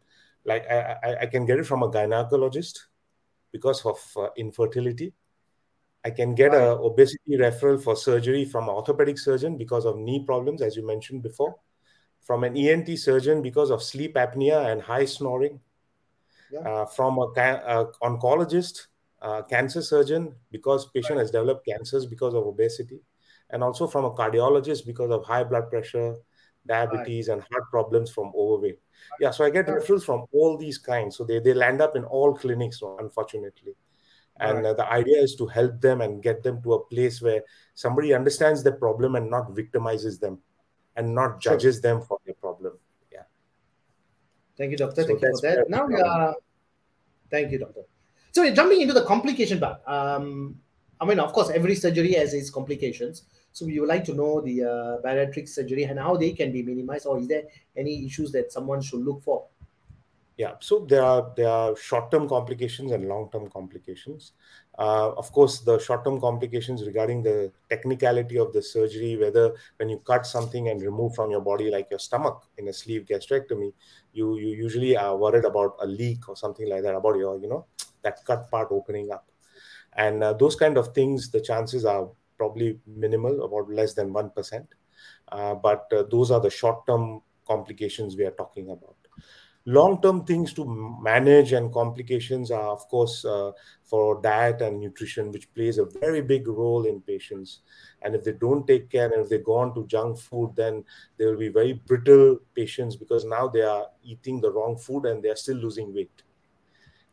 [0.46, 2.84] like i i, I can get it from a gynecologist
[3.52, 5.14] because of uh, infertility.
[6.06, 6.62] I can get right.
[6.62, 10.88] a obesity referral for surgery from an orthopedic surgeon because of knee problems, as you
[10.88, 11.56] mentioned before,
[12.22, 15.60] from an ENT surgeon because of sleep apnea and high snoring,
[16.52, 16.60] yeah.
[16.60, 18.88] uh, from a, a oncologist,
[19.22, 21.22] uh, cancer surgeon because patient right.
[21.22, 23.00] has developed cancers because of obesity,
[23.50, 26.16] and also from a cardiologist because of high blood pressure,
[26.66, 27.34] diabetes, right.
[27.36, 28.80] and heart problems from overweight.
[29.20, 31.18] Yeah, so I get referrals from all these kinds.
[31.18, 33.76] So they, they land up in all clinics, unfortunately
[34.40, 34.66] and right.
[34.68, 38.14] uh, the idea is to help them and get them to a place where somebody
[38.14, 40.40] understands the problem and not victimizes them
[40.96, 41.82] and not judges sure.
[41.82, 42.74] them for their problem.
[43.12, 43.24] Yeah.
[44.58, 45.04] Thank you doctor.
[45.04, 45.70] So thank you for that.
[45.70, 46.34] now uh,
[47.32, 47.82] thank you doctor.
[48.32, 49.82] So we're jumping into the complication part.
[49.88, 50.60] Um,
[51.02, 53.24] i mean of course every surgery has its complications.
[53.52, 56.62] So we would like to know the uh, bariatric surgery and how they can be
[56.62, 57.44] minimized or is there
[57.76, 59.48] any issues that someone should look for
[60.40, 64.32] yeah, so there are there are short-term complications and long-term complications.
[64.78, 69.98] Uh, of course, the short-term complications regarding the technicality of the surgery, whether when you
[70.00, 73.74] cut something and remove from your body, like your stomach in a sleeve gastrectomy,
[74.14, 77.50] you you usually are worried about a leak or something like that about your you
[77.50, 77.66] know
[78.04, 79.30] that cut part opening up,
[79.98, 81.32] and uh, those kind of things.
[81.32, 84.68] The chances are probably minimal, about less than one percent.
[85.32, 88.99] Uh, but uh, those are the short-term complications we are talking about
[89.66, 90.66] long-term things to
[91.02, 93.52] manage and complications are of course uh,
[93.84, 97.60] for diet and nutrition which plays a very big role in patients.
[98.02, 100.84] And if they don't take care and if they go on to junk food then
[101.18, 105.22] they will be very brittle patients because now they are eating the wrong food and
[105.22, 106.24] they are still losing weight.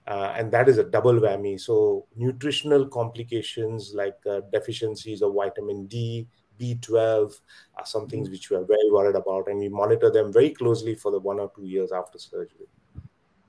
[0.07, 1.61] Uh, and that is a double whammy.
[1.61, 6.29] So nutritional complications like uh, deficiencies of vitamin d
[6.59, 7.35] B12
[7.77, 8.33] are some things mm-hmm.
[8.33, 11.41] which we are very worried about, and we monitor them very closely for the one
[11.41, 12.67] or two years after surgery.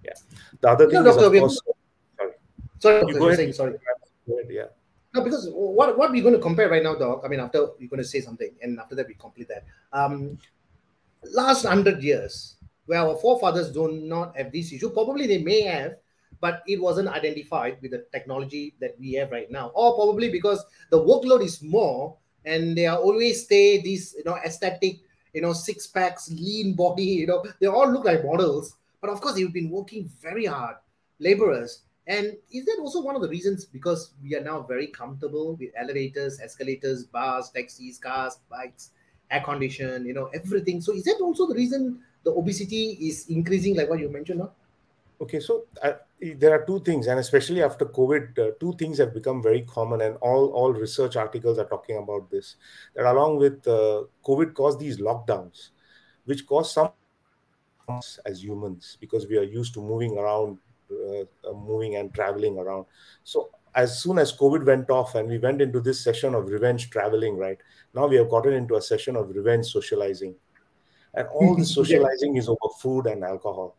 [0.04, 0.14] Yeah.
[0.62, 1.62] The other thing no, is, course,
[2.18, 2.32] sorry.
[2.80, 3.56] Sorry, you go ahead.
[3.56, 3.74] sorry.
[4.28, 4.66] Go ahead, yeah.
[5.14, 7.90] No, because what, what we're going to compare right now, Doc, I mean, after you're
[7.90, 9.66] going to say something, and after that, we complete that.
[9.92, 10.38] Um,
[11.34, 15.96] last 100 years, where our forefathers do not have this issue, probably they may have,
[16.40, 20.64] but it wasn't identified with the technology that we have right now, or probably because
[20.92, 22.16] the workload is more
[22.48, 25.00] and they are always stay these you know aesthetic
[25.34, 28.76] you know six packs lean body you know they all look like models.
[29.02, 30.78] But of course they've been working very hard
[31.20, 31.82] laborers.
[32.08, 33.66] And is that also one of the reasons?
[33.66, 38.92] Because we are now very comfortable with elevators escalators bars taxis cars bikes
[39.30, 40.82] air condition you know everything.
[40.82, 44.52] So is that also the reason the obesity is increasing like what you mentioned now
[45.20, 49.14] Okay, so uh, there are two things, and especially after COVID, uh, two things have
[49.14, 52.56] become very common, and all all research articles are talking about this.
[52.96, 55.70] That along with uh, COVID caused these lockdowns,
[56.26, 56.92] which caused some
[58.26, 60.58] as humans because we are used to moving around,
[60.92, 62.86] uh, uh, moving and traveling around.
[63.24, 66.90] So as soon as COVID went off and we went into this session of revenge
[66.90, 67.58] traveling, right?
[67.94, 70.36] Now we have gotten into a session of revenge socializing.
[71.14, 72.40] And all the socializing yeah.
[72.40, 73.78] is over food and alcohol.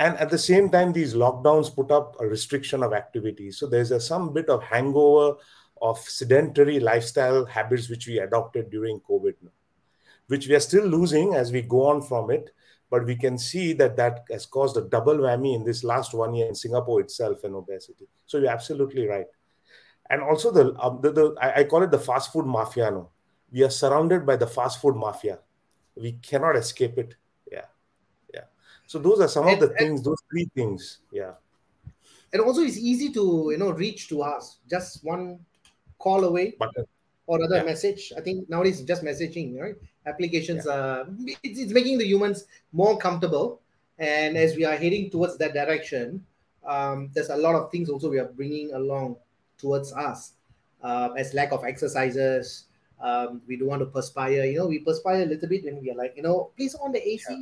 [0.00, 3.58] And at the same time, these lockdowns put up a restriction of activities.
[3.58, 5.36] So there's a, some bit of hangover
[5.80, 9.34] of sedentary lifestyle habits which we adopted during COVID,
[10.26, 12.50] which we are still losing as we go on from it
[12.94, 16.32] but we can see that that has caused a double whammy in this last one
[16.32, 18.06] year in Singapore itself in obesity.
[18.24, 19.26] So you're absolutely right.
[20.10, 22.92] And also the, um, the, the I, I, call it the fast food mafia.
[22.92, 23.10] No,
[23.50, 25.40] we are surrounded by the fast food mafia.
[25.96, 27.16] We cannot escape it.
[28.86, 30.02] So those are some and, of the things.
[30.02, 30.98] Those three things.
[31.10, 31.32] Yeah.
[32.32, 34.58] And also, it's easy to you know reach to us.
[34.68, 35.38] Just one
[35.98, 36.54] call away.
[36.58, 36.86] Button
[37.26, 37.64] or other yeah.
[37.64, 38.12] message.
[38.16, 39.76] I think nowadays just messaging, right?
[40.06, 40.72] Applications, yeah.
[40.72, 41.04] uh,
[41.42, 43.60] it's, it's making the humans more comfortable.
[43.98, 46.24] And as we are heading towards that direction,
[46.66, 49.16] um, there's a lot of things also we are bringing along
[49.58, 50.32] towards us,
[50.82, 52.64] uh, as lack of exercises.
[53.00, 54.44] Um, we don't want to perspire.
[54.44, 56.92] You know, we perspire a little bit when we are like, you know, please on
[56.92, 57.24] the AC.
[57.28, 57.36] Yeah.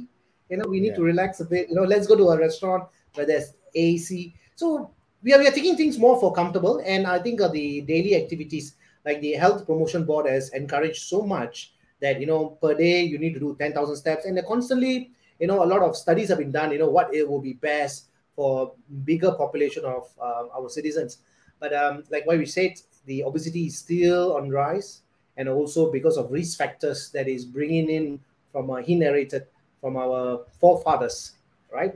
[0.53, 1.71] You know, we need to relax a bit.
[1.71, 2.85] You know, let's go to a restaurant
[3.15, 4.35] where there's AC.
[4.55, 4.91] So
[5.23, 6.83] we are, we are taking things more for comfortable.
[6.85, 8.75] And I think uh, the daily activities
[9.07, 13.19] like the health promotion board has encouraged so much that you know per day you
[13.19, 15.11] need to do 10,000 steps and they constantly
[15.41, 17.55] you know a lot of studies have been done you know what it will be
[17.55, 21.19] best for bigger population of uh, our citizens
[21.61, 22.73] but um, like what we said
[23.07, 25.03] the obesity is still on rise
[25.37, 28.21] and also because of risk factors that is bringing in
[28.53, 29.47] from uh, inherited
[29.83, 31.33] from our forefathers
[31.71, 31.95] right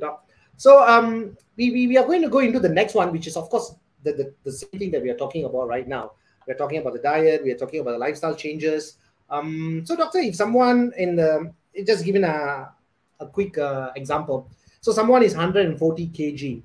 [0.58, 3.36] so um, we, we, we are going to go into the next one which is
[3.38, 6.10] of course the, the, the same thing that we are talking about right now
[6.46, 7.42] we're talking about the diet.
[7.42, 8.98] We're talking about the lifestyle changes.
[9.28, 11.52] Um, so, doctor, if someone in the
[11.84, 12.70] just given a
[13.18, 14.48] a quick uh, example,
[14.80, 16.62] so someone is 140 kg.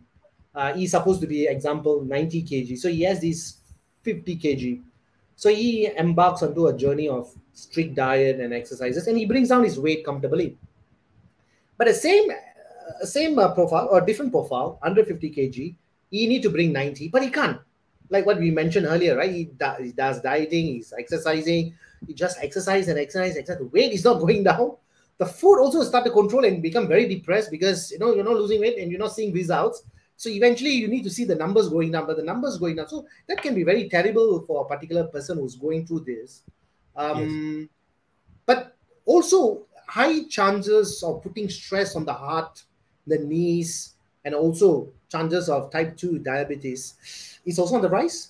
[0.53, 2.77] Uh, he's supposed to be example 90 kg.
[2.77, 3.57] So he has this
[4.03, 4.81] 50 kg.
[5.37, 9.63] So he embarks onto a journey of strict diet and exercises, and he brings down
[9.63, 10.57] his weight comfortably.
[11.81, 15.73] But the same uh, same uh, profile or different profile, under 50 kg,
[16.11, 17.57] he need to bring 90, but he can't
[18.11, 19.31] like what we mentioned earlier, right?
[19.31, 21.73] He, he does dieting, he's exercising,
[22.05, 23.57] he just exercise and exercise, exercise.
[23.57, 24.75] The weight is not going down.
[25.17, 28.35] The food also start to control and become very depressed because you know you're not
[28.35, 29.81] losing weight and you're not seeing results.
[30.17, 32.89] So eventually you need to see the numbers going down, but the numbers going down.
[32.89, 36.43] So that can be very terrible for a particular person who's going through this.
[36.95, 37.69] Um, yes.
[38.45, 42.63] But also high chances of putting stress on the heart,
[43.07, 48.29] the knees, and also chances of type 2 diabetes is also on the rise?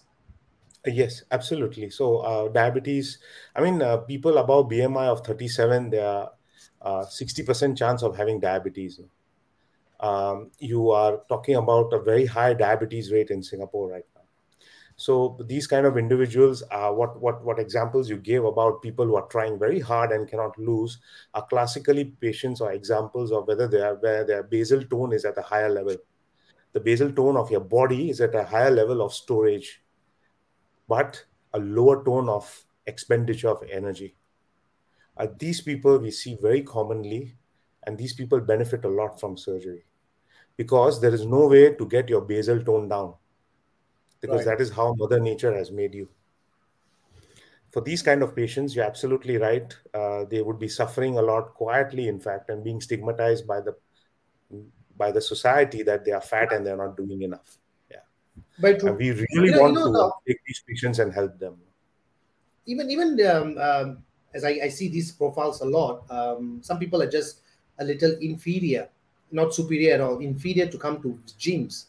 [0.88, 1.92] Uh, yes, absolutely.
[1.92, 3.20] So uh, diabetes,
[3.56, 6.32] I mean, uh, people above BMI of 37, there are
[6.82, 9.00] uh, 60% chance of having diabetes.
[10.00, 14.06] Um, you are talking about a very high diabetes rate in Singapore right.
[15.02, 19.16] So these kind of individuals are what what what examples you gave about people who
[19.16, 21.00] are trying very hard and cannot lose
[21.34, 25.40] are classically patients or examples of whether they are where their basal tone is at
[25.40, 25.98] a higher level
[26.74, 29.82] the basal tone of your body is at a higher level of storage,
[30.88, 34.16] but a lower tone of expenditure of energy.
[35.18, 37.36] Uh, these people we see very commonly,
[37.84, 39.84] and these people benefit a lot from surgery
[40.56, 43.14] because there is no way to get your basal tone down
[44.22, 44.58] because right.
[44.58, 46.08] that is how Mother Nature has made you.
[47.72, 49.74] For these kind of patients, you're absolutely right.
[49.94, 53.76] Uh, they would be suffering a lot quietly, in fact, and being stigmatized by the
[54.98, 57.58] by the society that they are fat and they're not doing enough.
[57.90, 58.06] Yeah.
[58.60, 61.58] But and we really want know, to take these patients and help them.
[62.66, 64.04] Even even um, um,
[64.34, 67.42] as I, I, see these profiles a lot, um, some people are just
[67.80, 68.90] a little inferior,
[69.32, 71.86] not superior at all, inferior to come to gyms,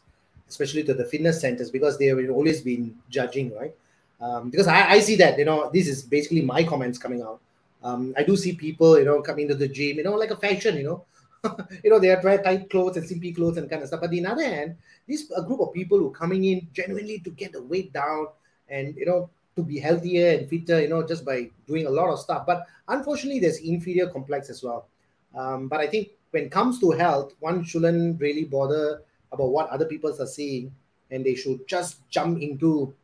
[0.53, 3.75] especially to the fitness centers because they have always been judging, right?
[4.21, 7.41] Um, because I, I see that, you know, this is basically my comments coming out.
[7.83, 10.37] Um, I do see people, you know, coming to the gym, you know, like a
[10.37, 11.05] fashion, you know,
[11.83, 14.01] you know, they are wear tight clothes and simpy clothes and kind of stuff.
[14.01, 14.77] But on the other hand,
[15.09, 18.29] this a group of people who are coming in genuinely to get the weight down
[18.69, 22.11] and you know to be healthier and fitter, you know, just by doing a lot
[22.11, 22.47] of stuff.
[22.47, 24.87] But unfortunately, there's inferior complex as well.
[25.35, 29.03] Um, but I think when it comes to health, one shouldn't really bother
[29.33, 30.73] about what other people are saying,
[31.11, 32.95] and they should just jump into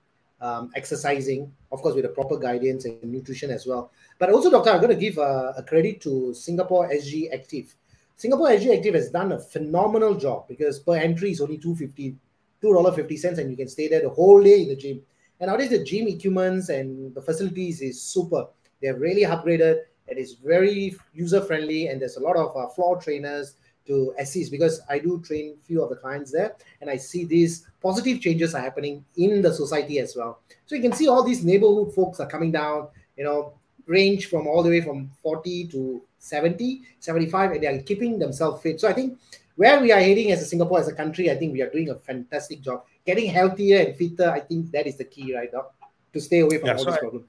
[0.41, 3.91] um, exercising, of course, with the proper guidance and nutrition as well.
[4.19, 7.75] But also, doctor, I'm going to give a, a credit to Singapore SG Active.
[8.17, 12.17] Singapore SG Active has done a phenomenal job because per entry is only 250
[12.63, 15.01] $2.50 and you can stay there the whole day in the gym.
[15.41, 18.47] And nowadays the gym equipment and the facilities is super.
[18.81, 19.83] They have really upgraded.
[20.09, 23.55] It is very user friendly and there's a lot of uh, floor trainers
[23.89, 27.67] to assist because I do train few of the clients there, and I see these
[27.83, 30.41] positive changes are happening in the society as well.
[30.67, 33.55] So you can see all these neighborhood folks are coming down, you know,
[33.87, 38.63] range from all the way from 40 to 70, 75, and they are keeping themselves
[38.63, 38.81] fit.
[38.81, 39.19] So I think
[39.57, 41.91] where we are heading as a Singapore, as a country, I think we are doing
[41.91, 42.85] a fantastic job.
[43.05, 45.69] Getting healthier and fitter, I think that is the key right now
[46.13, 47.27] to stay away from yeah, all so these problems.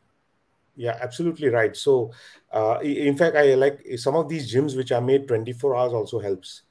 [0.80, 1.75] Yeah, absolutely right.
[1.75, 2.13] So,
[2.53, 6.19] uh, in fact, I like some of these gyms which are made 24 hours also
[6.19, 6.61] helps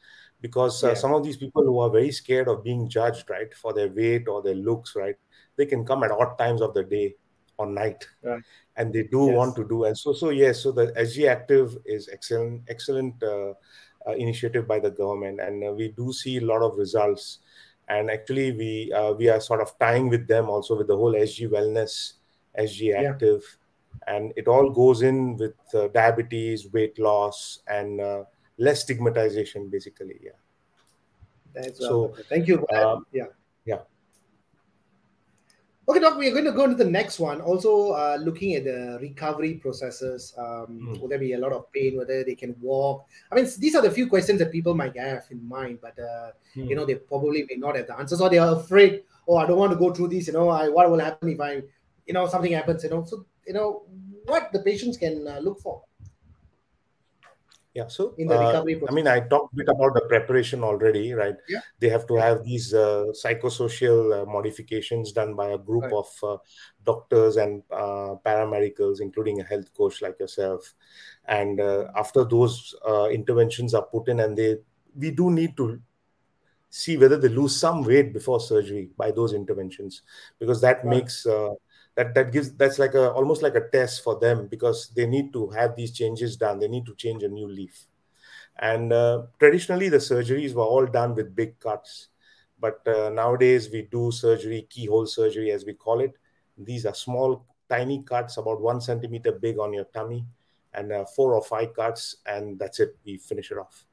[0.41, 0.95] because uh, yeah.
[0.95, 4.27] some of these people who are very scared of being judged, right, for their weight
[4.27, 5.17] or their looks, right,
[5.57, 7.17] they can come at odd times of the day
[7.59, 8.43] or night, right.
[8.77, 9.37] and they do yes.
[9.37, 9.85] want to do.
[9.85, 13.53] And so, so yes, so the SG Active is excellent, excellent uh,
[14.07, 17.41] uh, initiative by the government, and uh, we do see a lot of results.
[17.91, 21.13] And actually, we uh, we are sort of tying with them also with the whole
[21.13, 22.15] SG Wellness,
[22.59, 23.43] SG Active.
[23.43, 23.65] Yeah
[24.07, 28.25] and it all goes in with uh, diabetes weight loss and uh,
[28.59, 30.39] less stigmatization basically yeah.
[31.55, 32.67] That's so thank you.
[32.75, 33.25] um, yeah.
[33.65, 33.81] yeah.
[35.89, 37.41] Okay doc we are going to go into the next one.
[37.41, 41.01] Also uh, looking at the recovery processes um, mm.
[41.01, 43.07] will there be a lot of pain whether they can walk?
[43.33, 46.69] I mean these are the few questions that people might have in mind but mm.
[46.69, 49.47] you know they probably may not have the answers or they are afraid oh i
[49.47, 51.63] don't want to go through this you know I, what will happen if i
[52.07, 53.05] you know something happens you know?
[53.05, 53.83] So you know
[54.27, 55.83] what the patients can uh, look for
[57.75, 58.93] yeah so in the uh, recovery process.
[58.93, 61.61] i mean i talked a bit about the preparation already right yeah.
[61.81, 65.93] they have to have these uh, psychosocial uh, modifications done by a group right.
[65.93, 66.37] of uh,
[66.85, 70.75] doctors and uh, paramedicals including a health coach like yourself
[71.27, 71.61] and
[72.05, 72.75] after those
[73.13, 74.57] interventions are put in and they
[74.97, 75.79] we do need to
[76.71, 80.03] see whether they lose some weight before surgery by those interventions
[80.39, 80.97] because that right.
[80.97, 81.27] makes
[81.99, 85.35] that that gives that's like a almost like a test for them because they need
[85.35, 86.61] to have these changes done.
[86.61, 87.87] They need to change a new leaf.
[88.59, 92.09] And uh, traditionally the surgeries were all done with big cuts.
[92.61, 96.15] But uh, nowadays we do surgery keyhole surgery as we call it.
[96.57, 100.27] These are small tiny cuts about one centimeter big on your tummy
[100.75, 102.97] and uh, four or five cuts and that's it.
[103.05, 103.87] We finish it off.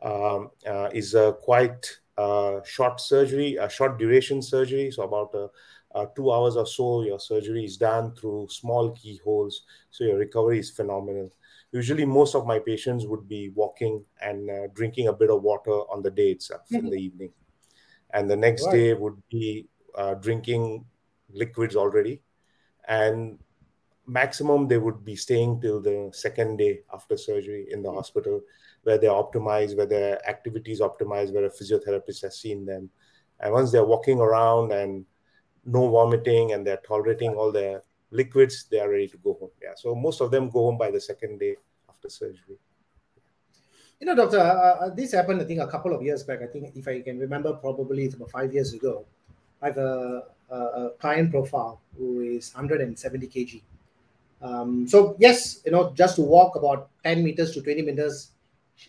[0.00, 1.84] Um, uh, is a quite
[2.16, 4.90] uh, short surgery a short duration surgery.
[4.92, 5.48] So about a
[5.94, 9.62] uh, two hours or so, your surgery is done through small keyholes.
[9.90, 11.32] So your recovery is phenomenal.
[11.72, 15.70] Usually, most of my patients would be walking and uh, drinking a bit of water
[15.70, 16.86] on the day itself mm-hmm.
[16.86, 17.32] in the evening.
[18.10, 18.72] And the next right.
[18.72, 20.84] day would be uh, drinking
[21.30, 22.22] liquids already.
[22.86, 23.38] And
[24.06, 27.98] maximum, they would be staying till the second day after surgery in the mm-hmm.
[27.98, 28.40] hospital
[28.84, 32.88] where they're optimized, where their activities optimized, where a physiotherapist has seen them.
[33.40, 35.04] And once they're walking around and
[35.68, 39.50] no vomiting and they're tolerating all the liquids, they are ready to go home.
[39.62, 39.74] Yeah.
[39.76, 41.56] So most of them go home by the second day
[41.88, 42.56] after surgery.
[44.00, 46.40] You know, doctor, uh, uh, this happened, I think, a couple of years back.
[46.40, 49.04] I think, if I can remember, probably it's about five years ago.
[49.60, 53.62] I have a, a, a client profile who is 170 kg.
[54.40, 58.30] Um, so, yes, you know, just to walk about 10 meters to 20 meters,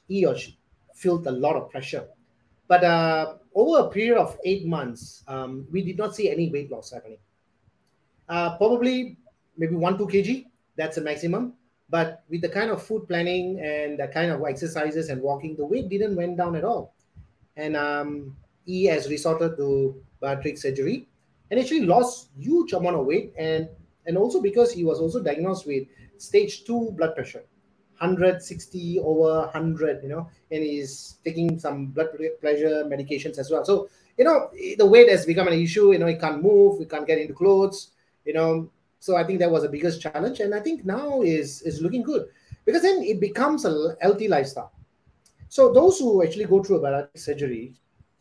[0.08, 0.56] he or she
[0.94, 2.06] felt a lot of pressure.
[2.68, 6.72] But uh, over a period of eight months, um, we did not see any weight
[6.72, 7.20] loss happening.
[8.28, 9.18] Uh, probably
[9.58, 10.46] maybe one, two kg,
[10.76, 11.54] that's a maximum.
[11.90, 15.66] But with the kind of food planning and the kind of exercises and walking, the
[15.66, 16.94] weight didn't went down at all.
[17.58, 18.36] And um,
[18.66, 21.08] he has resorted to bariatric surgery
[21.50, 23.68] and actually lost huge amount of weight and
[24.06, 25.88] and also because he was also diagnosed with
[26.18, 27.44] stage two blood pressure
[28.00, 33.66] 160 over 100 you know and he's taking some blood pressure medications as well.
[33.66, 36.86] So you know the weight has become an issue you know he can't move he
[36.86, 37.92] can't get into clothes
[38.26, 38.70] you know.
[39.02, 42.04] So i think that was the biggest challenge and i think now is is looking
[42.04, 42.28] good.
[42.66, 44.72] Because then it becomes a healthy lifestyle.
[45.48, 47.74] So those who actually go through a bariatric surgery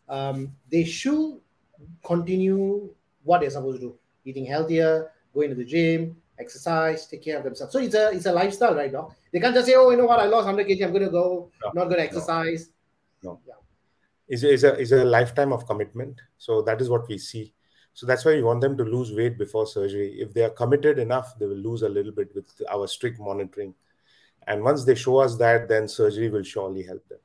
[0.09, 1.41] um, they should
[2.05, 2.89] continue
[3.25, 3.95] what they're supposed to do.
[4.25, 7.73] Eating healthier going to the gym exercise, take care of themselves.
[7.73, 9.15] So it's a it's a lifestyle, right now.
[9.33, 11.11] They can't just say, oh, you know what, I lost 100 kg, I'm going to
[11.11, 12.71] go, no, not going to exercise.
[13.23, 13.33] No.
[13.33, 13.41] no.
[13.47, 13.55] Yeah.
[14.29, 16.21] Is is a is a lifetime of commitment.
[16.37, 17.55] So that is what we see.
[17.95, 20.21] So that's why we want them to lose weight before surgery.
[20.21, 23.75] If they are committed enough, they will lose a little bit with our strict monitoring.
[24.47, 27.19] And once they show us that, then surgery will surely help them.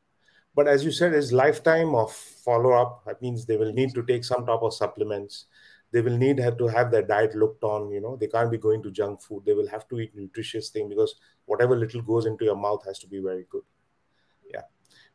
[0.56, 3.04] But as you said, is lifetime of follow up.
[3.06, 5.46] That means they will need to take some type of supplements
[5.94, 8.18] they will need to have their diet looked on you know.
[8.18, 9.44] They can't be going to junk food.
[9.46, 11.16] They will have to eat nutritious thing because
[11.46, 13.62] whatever little goes into your mouth has to be very good.
[14.52, 14.64] Yeah.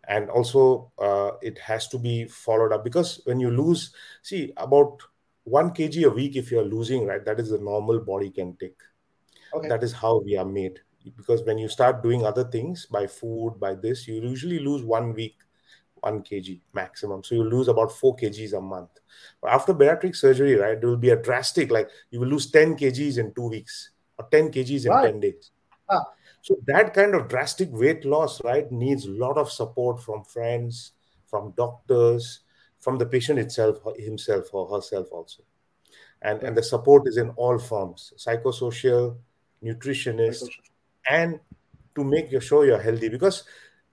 [0.06, 5.02] And also uh, it has to be followed up because when you lose see about
[5.42, 8.78] one kg a week if you're losing right that is the normal body can take.
[9.52, 9.68] Okay.
[9.68, 10.78] that is how we are made.
[11.16, 15.12] Because when you start doing other things by food by this you usually lose one
[15.12, 15.38] week
[16.00, 17.22] one kg maximum.
[17.24, 18.90] So you lose about four kgs a month.
[19.40, 22.76] But after bariatric surgery, right, there will be a drastic, like you will lose 10
[22.76, 25.06] kgs in two weeks or 10 kgs in right.
[25.12, 25.50] 10 days.
[25.88, 26.04] Ah.
[26.42, 30.92] So that kind of drastic weight loss, right, needs a lot of support from friends,
[31.26, 32.40] from doctors,
[32.80, 35.42] from the patient itself, himself or herself also.
[36.22, 39.16] And, and the support is in all forms psychosocial,
[39.62, 40.48] nutritionist,
[41.08, 41.38] and
[41.94, 43.08] to make your sure you're healthy.
[43.08, 43.44] Because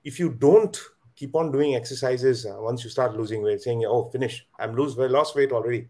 [0.03, 0.77] if you don't
[1.15, 4.45] keep on doing exercises uh, once you start losing weight, saying, "Oh, finish!
[4.59, 5.87] I'm lose weight, lost weight already.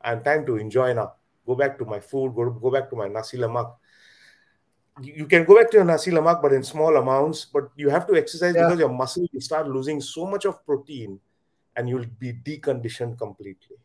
[0.00, 1.14] I'm time to enjoy now.
[1.46, 2.34] Go back to my food.
[2.34, 3.74] Go go back to my nasi lemak."
[5.00, 7.46] You can go back to your nasi lemak, but in small amounts.
[7.46, 8.64] But you have to exercise yeah.
[8.64, 11.18] because your muscle will start losing so much of protein,
[11.76, 13.76] and you'll be deconditioned completely.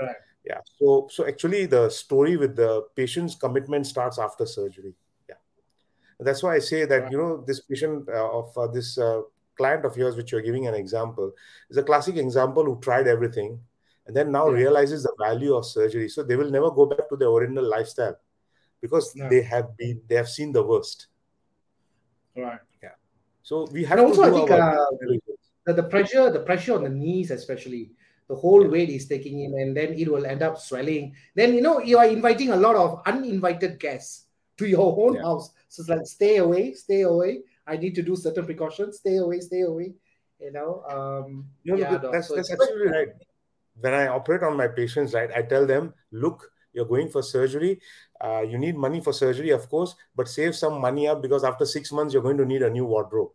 [0.00, 0.16] Right.
[0.44, 0.60] Yeah.
[0.78, 4.94] So so actually, the story with the patient's commitment starts after surgery.
[5.28, 5.36] Yeah.
[6.18, 7.12] That's why I say that right.
[7.12, 9.22] you know this patient uh, of uh, this uh,
[9.56, 11.32] client of yours, which you're giving an example,
[11.70, 13.60] is a classic example who tried everything
[14.06, 14.56] and then now yeah.
[14.56, 16.08] realizes the value of surgery.
[16.08, 18.16] So they will never go back to their original lifestyle
[18.80, 19.28] because no.
[19.28, 21.08] they have been they have seen the worst.
[22.36, 22.60] Right.
[22.82, 22.96] Yeah.
[23.42, 24.86] So we have and also I think uh,
[25.66, 27.90] the, the pressure, the pressure on the knees, especially
[28.28, 28.70] the whole yeah.
[28.70, 31.14] weight is taking in, and then it will end up swelling.
[31.34, 34.26] Then you know you are inviting a lot of uninvited guests
[34.58, 35.22] to your own yeah.
[35.22, 35.50] house.
[35.68, 37.40] So it's like stay away, stay away.
[37.66, 38.98] I need to do certain precautions.
[38.98, 39.94] Stay away, stay away.
[40.38, 40.82] You know.
[40.88, 43.08] Um, no, yeah, no, that's, so that's absolutely right.
[43.80, 47.80] When I operate on my patients, right, I tell them, look, you're going for surgery.
[48.20, 51.64] Uh, you need money for surgery, of course, but save some money up because after
[51.64, 53.30] six months you're going to need a new wardrobe.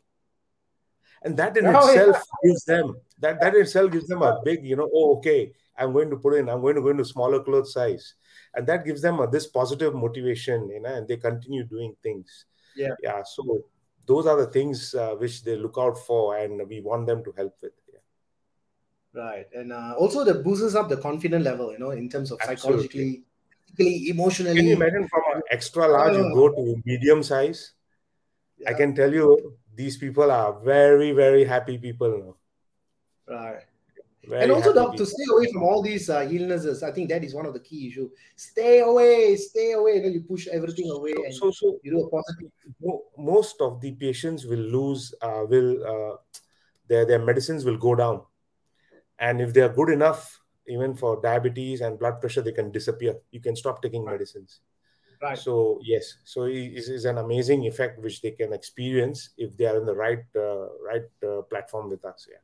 [1.24, 2.50] And that in oh, itself yeah.
[2.50, 6.10] gives them that that itself gives them a big, you know, oh, okay, I'm going
[6.10, 8.16] to put in, I'm going to go into smaller clothes size.
[8.54, 12.46] And that gives them a, this positive motivation, you know, and they continue doing things.
[12.76, 12.96] Yeah.
[13.02, 13.24] Yeah.
[13.24, 13.64] So
[14.06, 17.34] those are the things uh, which they look out for and we want them to
[17.38, 19.22] help with yeah.
[19.22, 19.48] right.
[19.54, 23.24] And uh, also that boosts up the confidence level you know in terms of psychologically
[23.76, 24.56] physically, emotionally.
[24.56, 27.74] Can you imagine from an extra large you go to medium size?
[28.58, 28.70] Yeah.
[28.70, 32.38] i can tell you these people are very very happy people
[33.28, 33.36] now.
[33.36, 33.71] Right
[34.28, 37.24] very and also, doc, to stay away from all these uh, illnesses, I think that
[37.24, 38.12] is one of the key issues.
[38.36, 39.96] Stay away, stay away.
[39.96, 42.52] You, know, you push everything away, and so, so you do a positive.
[43.18, 46.18] Most of the patients will lose, uh, will uh,
[46.88, 48.22] their their medicines will go down,
[49.18, 53.16] and if they are good enough, even for diabetes and blood pressure, they can disappear.
[53.32, 54.14] You can stop taking right.
[54.14, 54.62] medicines.
[55.22, 55.38] Right.
[55.38, 59.78] So yes, so it is an amazing effect which they can experience if they are
[59.78, 62.28] in the right uh, right uh, platform with us.
[62.30, 62.38] Yeah.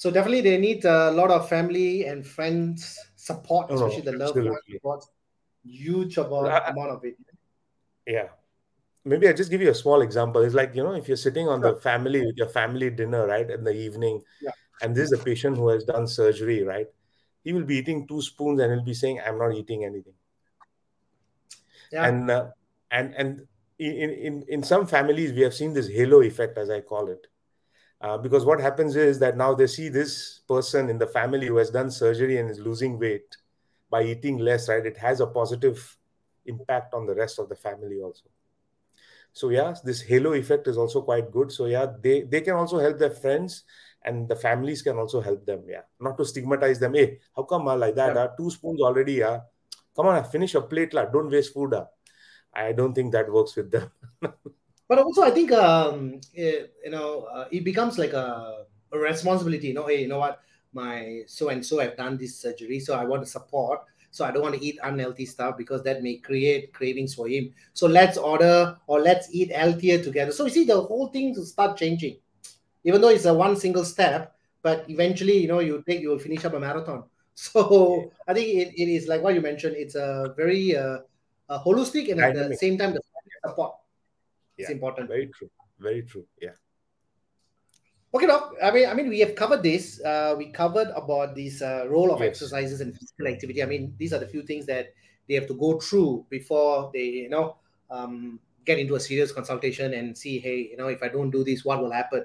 [0.00, 4.30] So definitely they need a lot of family and friends support, oh, especially the love
[4.30, 5.04] support.
[5.62, 7.18] Huge amount, I, amount of it.
[8.06, 8.28] Yeah.
[9.04, 10.40] Maybe I just give you a small example.
[10.40, 11.74] It's like, you know, if you're sitting on sure.
[11.74, 14.52] the family with your family dinner, right, in the evening, yeah.
[14.80, 16.86] and this is a patient who has done surgery, right?
[17.44, 20.14] He will be eating two spoons and he'll be saying, I'm not eating anything.
[21.92, 22.06] Yeah.
[22.06, 22.46] And uh,
[22.90, 23.46] and and
[23.78, 27.26] in, in in some families we have seen this halo effect, as I call it
[28.00, 31.56] uh, because what happens is that now they see this person in the family who
[31.56, 33.36] has done surgery and is losing weight
[33.90, 34.86] by eating less, right?
[34.86, 35.96] It has a positive
[36.46, 38.24] impact on the rest of the family also.
[39.32, 41.52] So yeah, this halo effect is also quite good.
[41.52, 43.64] So yeah, they they can also help their friends
[44.02, 45.64] and the families can also help them.
[45.68, 46.94] Yeah, not to stigmatize them.
[46.94, 48.16] Hey, how come uh, like that?
[48.16, 48.22] Yeah.
[48.22, 49.14] Uh, two spoons already.
[49.14, 49.40] Yeah,
[49.94, 51.04] come on, finish a plate, la.
[51.04, 51.74] Don't waste food.
[51.74, 51.84] Uh.
[52.52, 53.92] I don't think that works with them.
[54.90, 59.68] but also I think um, it, you know uh, it becomes like a, a, responsibility.
[59.68, 60.40] You know, hey, you know what,
[60.72, 63.82] my so and so have done this surgery, so I want to support.
[64.10, 67.54] So I don't want to eat unhealthy stuff because that may create cravings for him.
[67.72, 70.32] So let's order or let's eat healthier together.
[70.32, 72.16] So you see, the whole thing will start changing,
[72.82, 74.34] even though it's a one single step.
[74.60, 77.04] But eventually, you know, you take you will finish up a marathon.
[77.34, 79.76] So I think it, it is like what you mentioned.
[79.78, 80.98] It's a very uh,
[81.48, 83.00] uh, holistic and at the same time the
[83.46, 83.79] support
[84.60, 85.08] it's important.
[85.08, 85.50] Very true.
[85.78, 86.26] Very true.
[86.40, 86.50] Yeah.
[88.12, 88.54] Okay, doc.
[88.62, 90.00] I mean, I mean, we have covered this.
[90.02, 92.30] Uh, we covered about this uh, role of yes.
[92.30, 93.62] exercises and physical activity.
[93.62, 94.92] I mean, these are the few things that
[95.28, 97.56] they have to go through before they, you know,
[97.88, 101.44] um, get into a serious consultation and see, hey, you know, if I don't do
[101.44, 102.24] this, what will happen?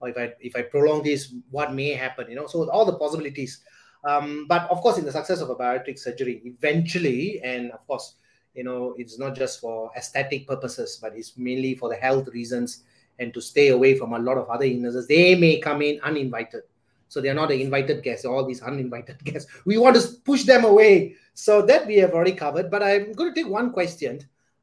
[0.00, 2.28] Or if I if I prolong this, what may happen?
[2.28, 3.62] You know, so all the possibilities.
[4.02, 8.14] Um, but of course, in the success of a bariatric surgery, eventually, and of course,
[8.54, 12.84] you know it's not just for aesthetic purposes but it's mainly for the health reasons
[13.18, 16.62] and to stay away from a lot of other illnesses they may come in uninvited
[17.08, 20.64] so they're not the invited guests all these uninvited guests we want to push them
[20.64, 24.20] away so that we have already covered but i'm going to take one question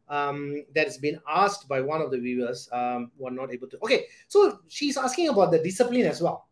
[0.10, 3.68] um, that has been asked by one of the viewers um, who are not able
[3.68, 3.78] to.
[3.84, 6.48] Okay, so she's asking about the discipline as well.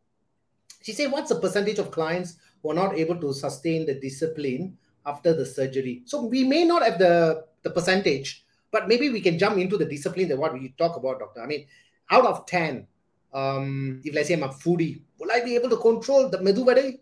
[0.84, 4.78] She said, What's the percentage of clients who are not able to sustain the discipline
[5.06, 6.04] after the surgery?
[6.06, 9.86] So we may not have the, the percentage, but maybe we can jump into the
[9.86, 11.42] discipline that what we talk about, doctor.
[11.42, 11.68] I mean,
[12.12, 12.88] out of 10,
[13.34, 16.66] um, if let's say I'm a foodie, will I be able to control the medu
[16.66, 17.00] vade?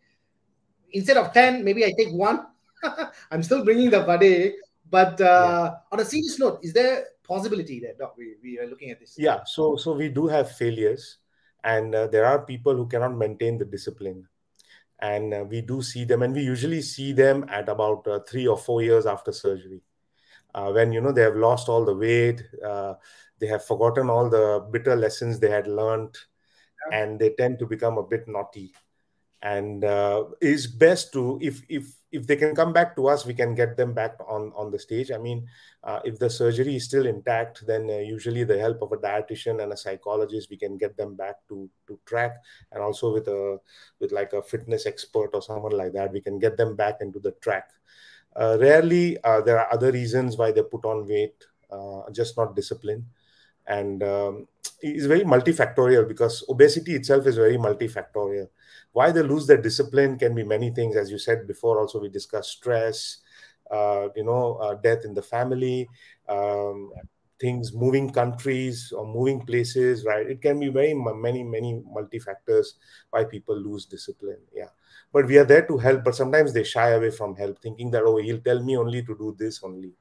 [0.92, 2.46] Instead of 10, maybe I take one.
[3.32, 4.54] I'm still bringing the vade,
[4.90, 5.72] but uh, yeah.
[5.92, 9.16] on a serious note, is there possibility that doc, we, we are looking at this?
[9.18, 11.18] Yeah, so so we do have failures,
[11.64, 14.28] and uh, there are people who cannot maintain the discipline,
[15.00, 18.48] and uh, we do see them, and we usually see them at about uh, three
[18.48, 19.82] or four years after surgery,
[20.56, 22.94] uh, when you know they have lost all the weight, uh,
[23.40, 26.18] they have forgotten all the bitter lessons they had learned,
[26.92, 28.74] and they tend to become a bit naughty
[29.44, 33.34] and uh, is best to if if if they can come back to us we
[33.34, 35.12] can get them back on on the stage.
[35.12, 35.46] I mean
[35.84, 39.62] uh, if the surgery is still intact then uh, usually the help of a dietitian
[39.62, 42.38] and a psychologist we can get them back to to track.
[42.72, 43.60] And also with a
[44.00, 47.20] with like a fitness expert or someone like that we can get them back into
[47.20, 47.70] the track.
[48.36, 51.36] Uh, rarely uh, there are other reasons why they put on weight
[51.70, 53.06] uh, just not discipline.
[53.68, 54.48] And um,
[54.82, 58.48] it's very multifactorial because obesity itself is very multifactorial
[58.94, 60.96] why they lose their discipline can be many things.
[60.96, 63.18] As you said before also we discussed stress
[63.72, 65.88] uh, you know uh, death in the family
[66.30, 66.92] um,
[67.40, 70.28] things moving countries or moving places right?
[70.28, 72.76] It can be very many many multi factors
[73.10, 74.70] why people lose discipline yeah.
[75.12, 78.04] But we are there to help but sometimes they shy away from help thinking that
[78.04, 79.94] oh he'll tell me only to do this only.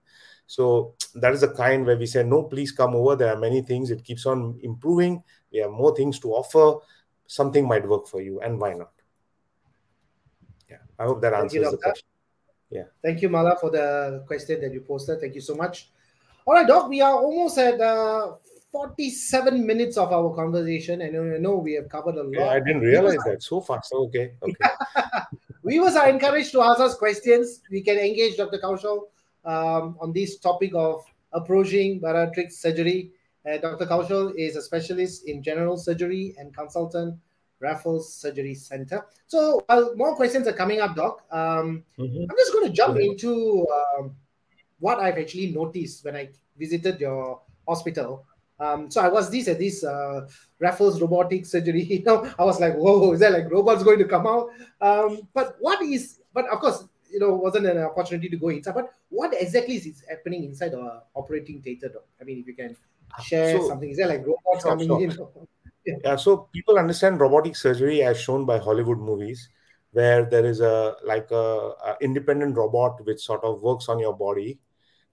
[0.46, 3.16] So that is the kind where we say no please come over.
[3.16, 3.90] There are many things.
[3.90, 5.22] It keeps on improving.
[5.52, 6.78] We have more things to offer
[7.32, 8.92] something might work for you and why not?
[10.70, 12.08] Yeah i hope that answers the question.
[12.70, 12.88] Yeah.
[13.04, 15.20] Thank you mala for the question that you posted.
[15.20, 15.90] Thank you so much.
[16.46, 18.32] All right doc we are almost at uh,
[18.72, 21.02] 47 minutes of our conversation.
[21.02, 23.42] And i know we have covered a lot yeah, i didn't realize that.
[23.42, 23.92] So fast.
[23.92, 24.70] Okay okay.
[25.64, 27.60] Viewers are encouraged to ask us questions.
[27.70, 28.98] We can engage dr kaushal
[29.44, 33.12] um, on this topic of approaching bariatric surgery
[33.46, 33.86] uh, Dr.
[33.86, 37.18] Kaushal is a specialist in general surgery and consultant,
[37.60, 39.06] Raffles Surgery Center.
[39.26, 41.24] So, uh, more questions are coming up, Doc.
[41.30, 42.30] Um, mm-hmm.
[42.30, 43.12] I'm just going to jump mm-hmm.
[43.12, 43.66] into
[43.98, 44.16] um,
[44.78, 48.26] what I've actually noticed when I visited your hospital.
[48.60, 50.28] Um, so I was this at this uh,
[50.60, 51.82] Raffles robotic surgery.
[51.90, 55.28] You know, I was like, "Whoa, is that like robots going to come out?" Um,
[55.34, 56.20] but what is?
[56.32, 58.74] But of course, you know, wasn't an opportunity to go inside.
[58.74, 61.88] But what exactly is happening inside the operating theater?
[61.88, 62.04] Doc?
[62.20, 62.76] I mean, if you can
[63.20, 63.90] share so, something?
[63.90, 65.10] Is there like robots coming in?
[65.86, 65.94] yeah.
[66.04, 69.48] yeah, so people understand robotic surgery as shown by Hollywood movies,
[69.92, 74.16] where there is a like a, a independent robot which sort of works on your
[74.16, 74.58] body,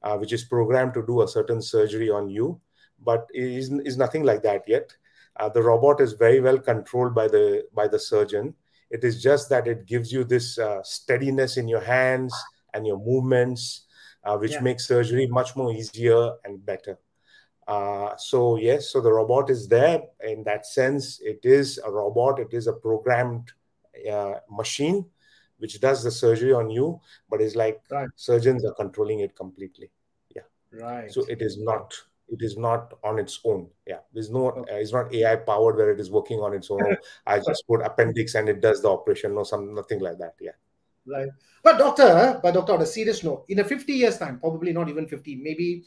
[0.03, 2.59] uh, which is programmed to do a certain surgery on you,
[3.03, 4.95] but is is nothing like that yet.
[5.37, 8.53] Uh, the robot is very well controlled by the by the surgeon.
[8.89, 12.33] It is just that it gives you this uh, steadiness in your hands
[12.73, 13.85] and your movements,
[14.23, 14.61] uh, which yeah.
[14.61, 16.97] makes surgery much more easier and better.
[17.69, 21.19] Uh, so yes, so the robot is there in that sense.
[21.21, 22.39] It is a robot.
[22.39, 23.51] It is a programmed
[24.11, 25.05] uh, machine
[25.59, 26.99] which does the surgery on you,
[27.29, 28.09] but it's like right.
[28.15, 29.91] surgeons are controlling it completely.
[30.35, 30.47] Yeah.
[30.71, 31.11] Right.
[31.11, 31.93] So it is not.
[32.31, 33.67] It is not on its own.
[33.85, 33.99] Yeah.
[34.13, 34.51] There's no.
[34.51, 34.73] Okay.
[34.73, 36.95] Uh, it's not AI powered where it is working on its own.
[37.27, 39.35] I just put appendix and it does the operation.
[39.35, 40.35] No, some nothing like that.
[40.39, 40.57] Yeah.
[41.05, 41.29] Right.
[41.63, 44.89] But doctor, but doctor, on a serious note, in a 50 years time, probably not
[44.89, 45.83] even 50, maybe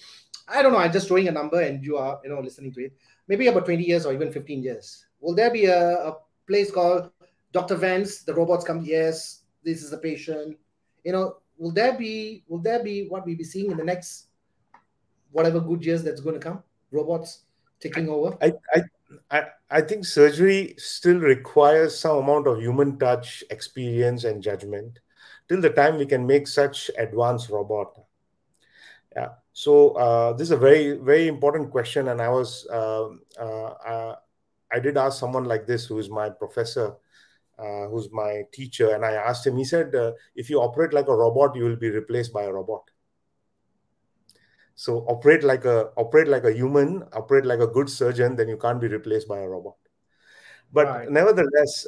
[0.49, 2.85] I don't know, I'm just throwing a number and you are, you know, listening to
[2.85, 2.93] it.
[3.29, 5.07] Maybe about 20 years or even 15 years.
[5.21, 6.17] Will there be a, a
[6.47, 7.11] place called
[7.53, 7.77] Dr.
[7.77, 8.25] Vans?
[8.25, 10.57] The robots come, yes, this is the patient.
[11.05, 14.27] You know, will there be will there be what we be seeing in the next
[15.31, 16.63] whatever good years that's going to come?
[16.91, 17.45] Robots
[17.81, 18.37] taking over?
[18.43, 18.83] I, I
[19.31, 24.99] I, I think surgery still requires some amount of human touch, experience, and judgment
[25.49, 27.93] till the time we can make such advanced robot.
[29.15, 29.31] Yeah.
[29.53, 34.17] So uh, this is a very very important question, and I was uh, uh, uh,
[34.73, 36.95] I did ask someone like this, who is my professor,
[37.59, 39.57] uh, who's my teacher, and I asked him.
[39.59, 42.53] He said, uh, "If you operate like a robot, you will be replaced by a
[42.53, 42.91] robot."
[44.75, 48.57] So operate like a operate like a human, operate like a good surgeon, then you
[48.57, 49.77] can't be replaced by a robot.
[50.73, 51.11] But right.
[51.11, 51.87] nevertheless,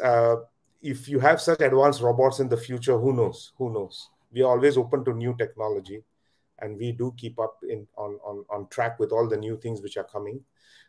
[0.83, 3.53] if you have such advanced robots in the future, who knows?
[3.57, 4.11] Who knows?
[4.33, 6.05] We are always open to new technology
[6.61, 9.83] and we do keep up in on on, on track with all the new things
[9.83, 10.41] which are coming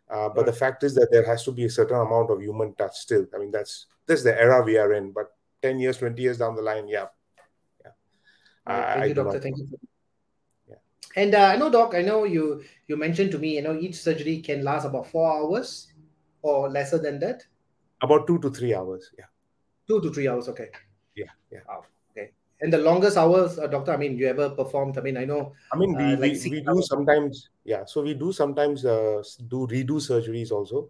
[0.09, 0.45] uh, but right.
[0.45, 3.25] the fact is that there has to be a certain amount of human touch still
[3.33, 6.37] i mean that's this is the era we are in but 10 years 20 years
[6.37, 7.05] down the line yeah
[7.83, 7.91] yeah
[8.93, 9.67] thank I, you doctor thank you
[10.67, 10.75] yeah.
[11.15, 11.95] And uh, I know, doc.
[11.95, 13.55] I know you you mentioned to me.
[13.55, 15.87] You know, each surgery can last about four hours
[16.41, 17.43] or lesser than that.
[18.01, 19.11] About two to three hours.
[19.17, 19.25] Yeah.
[19.87, 20.49] Two to three hours.
[20.49, 20.69] Okay.
[21.15, 21.31] Yeah.
[21.51, 21.59] Yeah.
[21.67, 21.85] Wow.
[22.61, 23.91] And the longest hours, uh, doctor.
[23.93, 24.97] I mean, you ever performed?
[24.97, 25.53] I mean, I know.
[25.73, 27.83] I mean, we, uh, like we, do sometimes, yeah.
[27.85, 30.89] So we do sometimes uh, do redo surgeries also.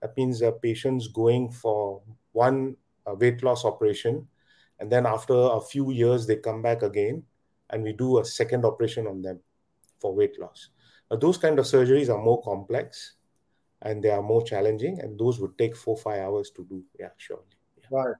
[0.00, 2.00] That means uh, patients going for
[2.32, 4.28] one uh, weight loss operation,
[4.78, 7.24] and then after a few years they come back again,
[7.70, 9.40] and we do a second operation on them
[9.98, 10.70] for weight loss.
[11.10, 13.16] Those kind of surgeries are more complex,
[13.82, 16.84] and they are more challenging, and those would take four five hours to do.
[16.98, 17.42] Yeah, surely.
[17.76, 17.88] Yeah.
[17.90, 18.16] Right.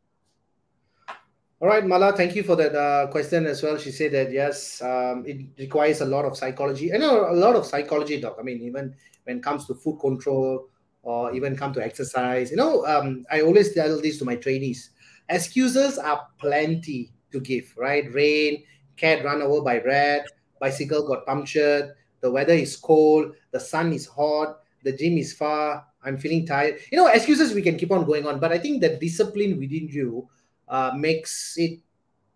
[1.62, 3.76] All right, Mala, thank you for that uh, question as well.
[3.76, 6.88] She said that yes, um, it requires a lot of psychology.
[6.88, 8.36] Know a lot of psychology, doc.
[8.40, 8.94] I mean, even
[9.24, 10.70] when it comes to food control
[11.02, 14.92] or even come to exercise, you know, um, I always tell this to my trainees.
[15.28, 18.10] Excuses are plenty to give, right?
[18.14, 18.64] Rain,
[18.96, 20.24] cat run over by rat,
[20.60, 21.92] bicycle got punctured,
[22.22, 26.78] the weather is cold, the sun is hot, the gym is far, I'm feeling tired.
[26.90, 29.88] You know, excuses we can keep on going on, but I think the discipline within
[29.88, 30.26] you
[30.70, 31.80] uh, makes it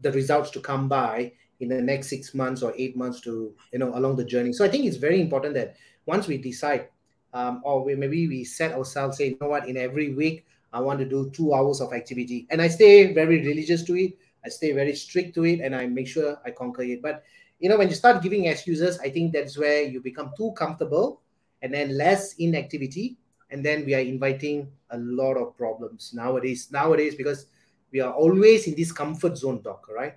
[0.00, 3.78] the results to come by in the next six months or eight months to you
[3.78, 4.52] know along the journey.
[4.52, 6.88] So i think it's very important that once we decide
[7.32, 10.80] um, or we, maybe we set ourselves say you know what in every week i
[10.80, 12.46] want to do two hours of activity.
[12.50, 14.18] And i stay very religious to it.
[14.44, 17.00] I stay very strict to it and i make sure i conquer it.
[17.00, 17.22] But
[17.60, 21.20] you know when you start giving excuses i think that's where you become too comfortable
[21.62, 23.16] and then less inactivity
[23.50, 27.46] and then we are inviting a lot of problems nowadays nowadays because
[27.94, 30.14] we are always in this comfort zone doc right?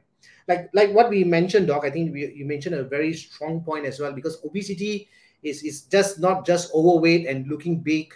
[0.47, 3.85] Like like what we mentioned doc i think we, you mentioned a very strong point
[3.85, 5.07] as well because obesity
[5.43, 8.13] is is just not just overweight and looking big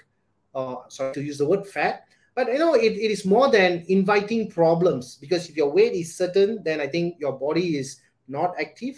[0.55, 3.84] uh sorry to use the word fat but you know it, it is more than
[3.89, 8.55] inviting problems because if your weight is certain then i think your body is not
[8.59, 8.95] active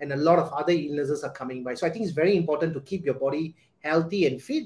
[0.00, 1.74] and a lot of other illnesses are coming by.
[1.74, 4.64] So i think it's very important to keep your body healthy and fit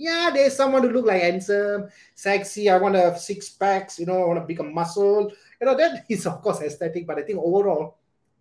[0.00, 2.70] yeah, there's someone to look like handsome, sexy.
[2.70, 5.30] I want to have six packs, you know, I want to become muscle.
[5.60, 7.98] You know, that is of course aesthetic, but I think overall,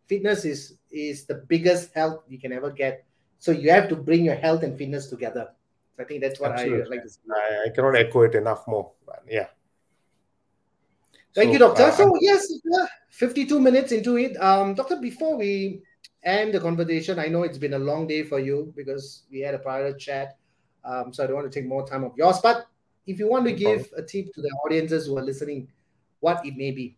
[0.08, 3.06] fitness is is the biggest health you can ever get.
[3.40, 5.50] So you have to bring your health and fitness together.
[5.96, 6.86] So I think that's what Absolutely.
[6.86, 7.20] I like to say.
[7.32, 8.92] I, I cannot echo it enough more.
[9.06, 9.48] But yeah.
[11.36, 11.84] Thank So, you, doctor.
[11.84, 14.36] uh, So yes, yeah, 52 minutes into it.
[14.42, 15.84] Um, doctor, before we
[16.24, 19.54] end the conversation, I know it's been a long day for you because we had
[19.54, 20.39] a prior chat.
[20.84, 22.40] Um, so I don't want to take more time of yours.
[22.42, 22.68] But
[23.06, 25.68] if you want to give a tip to the audiences who are listening,
[26.20, 26.98] what it may be.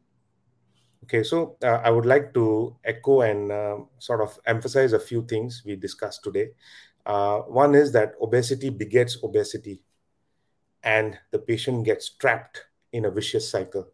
[1.04, 5.26] Okay, so uh, I would like to echo and uh, sort of emphasize a few
[5.26, 6.52] things we discussed today.
[7.06, 9.82] Uh, one is that obesity begets obesity,
[10.84, 13.88] and the patient gets trapped in a vicious cycle.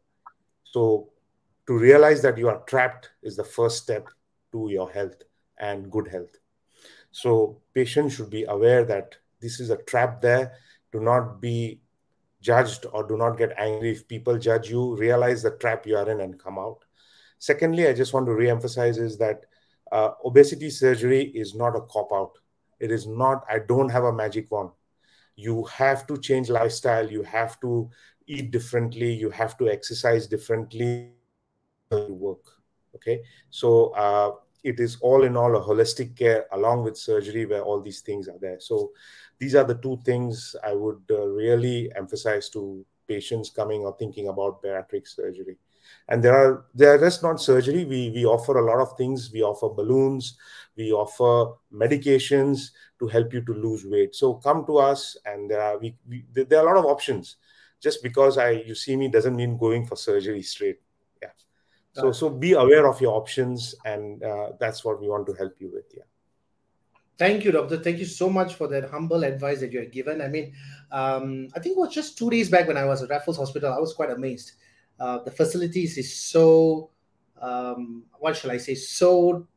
[0.64, 1.10] So,
[1.68, 4.08] to realize that you are trapped is the first step
[4.52, 5.24] to your health
[5.58, 6.36] and good health.
[7.12, 10.54] So, patients should be aware that this is a trap there.
[10.92, 11.82] Do not be
[12.42, 14.96] judged or do not get angry if people judge you.
[14.96, 16.80] Realize the trap you are in and come out.
[17.40, 19.46] Secondly, I just want to re-emphasize is that
[19.92, 22.38] uh, obesity surgery is not a cop out.
[22.80, 23.44] It is not.
[23.50, 24.72] I don't have a magic wand.
[25.36, 27.10] You have to change lifestyle.
[27.10, 27.90] You have to
[28.26, 29.14] eat differently.
[29.14, 31.12] You have to exercise differently
[31.92, 32.44] work.
[32.96, 34.32] Okay, so uh,
[34.64, 38.28] it is all in all a holistic care along with surgery where all these things
[38.28, 38.60] are there.
[38.60, 38.92] So
[39.40, 44.28] these are the two things I would uh, really emphasize to patients coming or thinking
[44.28, 45.58] about bariatric surgery.
[46.10, 47.86] And there are they are just not surgery.
[47.86, 49.32] We we offer a lot of things.
[49.32, 50.38] We offer balloons.
[50.76, 54.14] We offer medications to help you to lose weight.
[54.14, 57.38] So come to us and there are we, we there are a lot of options.
[57.80, 60.80] Just because i you see me doesn't mean going for surgery straight.
[61.22, 61.32] Yeah.
[61.94, 65.54] So so be aware of your options and uh, that's what we want to help
[65.60, 65.86] you with.
[65.96, 66.04] Yeah
[67.18, 67.78] Thank you, doctor.
[67.78, 70.22] Thank you so much for that humble advice that you had given.
[70.22, 70.54] I mean,
[70.92, 73.74] um, I think it was just two days back when I was at Raffles Hospital.
[73.74, 74.52] I was quite amazed.
[75.00, 76.92] Uh, the facilities is so,
[77.42, 79.48] um, what shall I say, so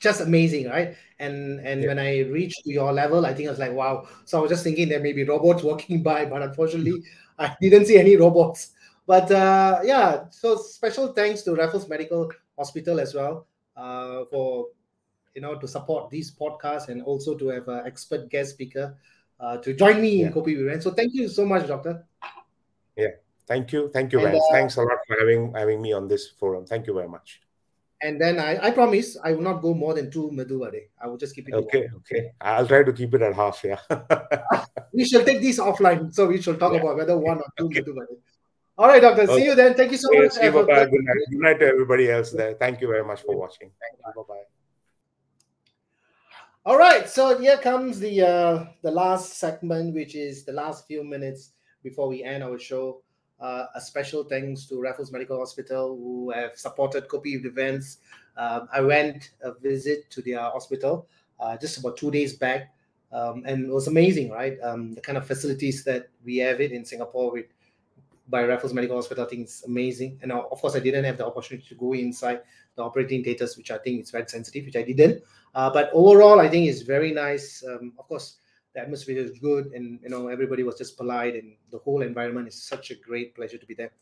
[0.00, 0.96] just amazing, right?
[1.18, 1.88] And and Yeah.
[1.88, 4.06] when I reached your level, I think I was like, wow.
[4.24, 7.02] So I was just thinking there may be robots walking by, but unfortunately,
[7.38, 8.72] I didn't see any robots.
[9.06, 13.46] But uh, yeah, so special thanks to Raffles Medical Hospital as well
[13.76, 14.68] uh, for
[15.34, 18.94] you know to support these podcasts and also to have an expert guest speaker
[19.40, 20.26] uh, to join me Yeah.
[20.26, 20.82] in Kopi Viren.
[20.82, 22.04] So thank you so much, doctor.
[22.96, 23.16] Yeah,
[23.46, 24.44] thank you thank you And, Vans.
[24.50, 27.40] uh, thanks a lot for having having me on this forum thank you very much
[28.04, 30.84] And then I, I promise I will not go more than two medu a day.
[31.02, 33.80] I will just keep it okay okay i'll try to keep it at half yeah
[34.98, 36.80] We shall take this offline, so we shall talk Yeah.
[36.84, 37.80] about whether one or two Okay.
[37.80, 38.18] medu a day.
[38.78, 39.24] All right, doctor.
[39.36, 39.72] See you then.
[39.78, 40.32] Thank you so Okay, much.
[40.36, 40.84] see you, bye-bye.
[40.84, 41.22] good- Good night.
[41.32, 42.52] Good night to everybody else there.
[42.64, 43.70] Thank you very much for watching.
[43.84, 44.12] Thank you.
[44.20, 44.61] Bye-bye.
[46.64, 51.02] All right, so here comes the uh, the last segment, which is the last few
[51.02, 53.02] minutes before we end our show.
[53.40, 57.98] Uh, a special thanks to Raffles Medical Hospital who have supported Kopi events.
[58.36, 61.08] Um, I went a visit to their hospital
[61.40, 62.72] uh, just about two days back,
[63.10, 64.56] um, and it was amazing, right?
[64.62, 67.46] Um, the kind of facilities that we have it in Singapore with
[68.28, 70.20] by Raffles Medical Hospital, I think it's amazing.
[70.22, 72.42] And of course, I didn't have the opportunity to go inside
[72.76, 75.24] the operating theaters, which I think is very sensitive, which I didn't.
[75.54, 77.62] Uh, but overall, I think it's very nice.
[77.66, 78.36] Um, of course,
[78.74, 82.48] the atmosphere is good, and you know everybody was just polite, and the whole environment
[82.48, 83.92] is such a great pleasure to be there.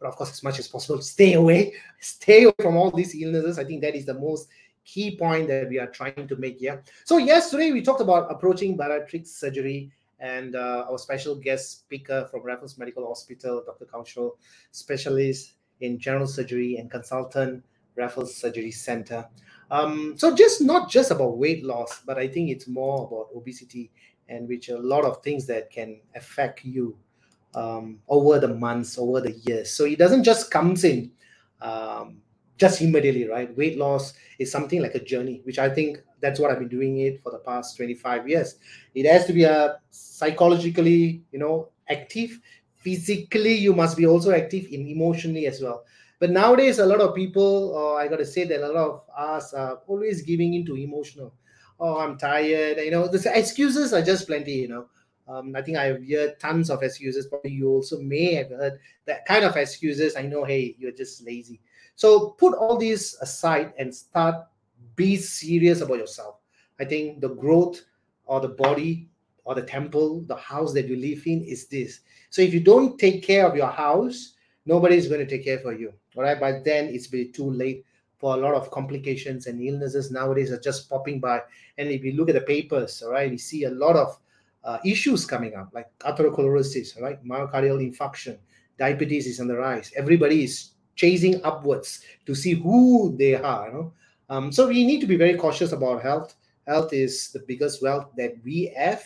[0.00, 3.58] But of course, as much as possible, stay away, stay away from all these illnesses.
[3.58, 4.48] I think that is the most
[4.84, 6.82] key point that we are trying to make here.
[7.04, 9.90] So yesterday we talked about approaching bariatric surgery
[10.20, 13.86] and uh, our special guest speaker from Raffles Medical Hospital, Dr.
[13.86, 14.32] Kaushal,
[14.70, 17.64] specialist in general surgery and consultant,
[17.96, 19.26] Raffles Surgery Center.
[19.70, 23.90] Um, so just not just about weight loss, but I think it's more about obesity
[24.28, 26.96] and which a lot of things that can affect you
[27.54, 29.70] um, over the months, over the years.
[29.70, 31.12] So it doesn't just comes in
[31.60, 32.18] um,
[32.56, 33.54] just immediately, right?
[33.56, 36.98] Weight loss is something like a journey, which I think that's what I've been doing
[36.98, 38.56] it for the past 25 years.
[38.94, 42.40] It has to be a psychologically, you know, active.
[42.76, 45.84] Physically, you must be also active in emotionally as well.
[46.20, 49.02] But nowadays, a lot of people, or I got to say that a lot of
[49.16, 51.34] us are always giving into emotional.
[51.80, 52.78] Oh, I'm tired.
[52.78, 54.52] You know, the excuses are just plenty.
[54.52, 54.86] You know,
[55.26, 57.26] um, I think I've heard tons of excuses.
[57.26, 60.16] Probably you also may have heard that kind of excuses.
[60.16, 61.60] I know, hey, you're just lazy.
[61.96, 64.46] So put all these aside and start
[64.96, 66.36] be serious about yourself.
[66.78, 67.82] I think the growth
[68.26, 69.08] or the body
[69.44, 72.00] or the temple, the house that you live in is this.
[72.30, 74.34] So if you don't take care of your house,
[74.66, 75.92] nobody is going to take care for you.
[76.16, 76.38] All right.
[76.38, 77.84] By then it's been too late
[78.18, 81.42] for a lot of complications and illnesses nowadays are just popping by.
[81.76, 84.18] And if you look at the papers, all right, you see a lot of
[84.64, 87.22] uh, issues coming up, like atherosclerosis, right?
[87.24, 88.38] Myocardial infarction,
[88.78, 89.92] diabetes is on the rise.
[89.96, 93.66] Everybody is chasing upwards to see who they are.
[93.66, 93.92] You know?
[94.30, 96.34] um, so we need to be very cautious about health.
[96.66, 99.04] Health is the biggest wealth that we have,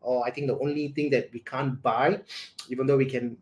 [0.00, 2.20] or I think the only thing that we can't buy,
[2.70, 3.36] even though we can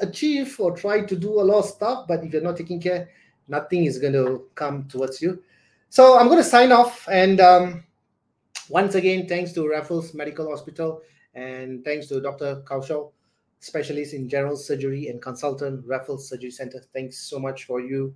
[0.00, 3.08] achieve or try to do a lot of stuff, but if you're not taking care,
[3.48, 5.42] nothing is going to come towards you.
[5.88, 7.08] So I'm going to sign off.
[7.10, 7.84] And um,
[8.68, 11.02] once again, thanks to Raffles Medical Hospital
[11.34, 12.62] and thanks to Dr.
[12.64, 13.12] Kaushal,
[13.60, 16.82] specialist in general surgery and consultant, Raffles Surgery Center.
[16.92, 18.14] Thanks so much for you,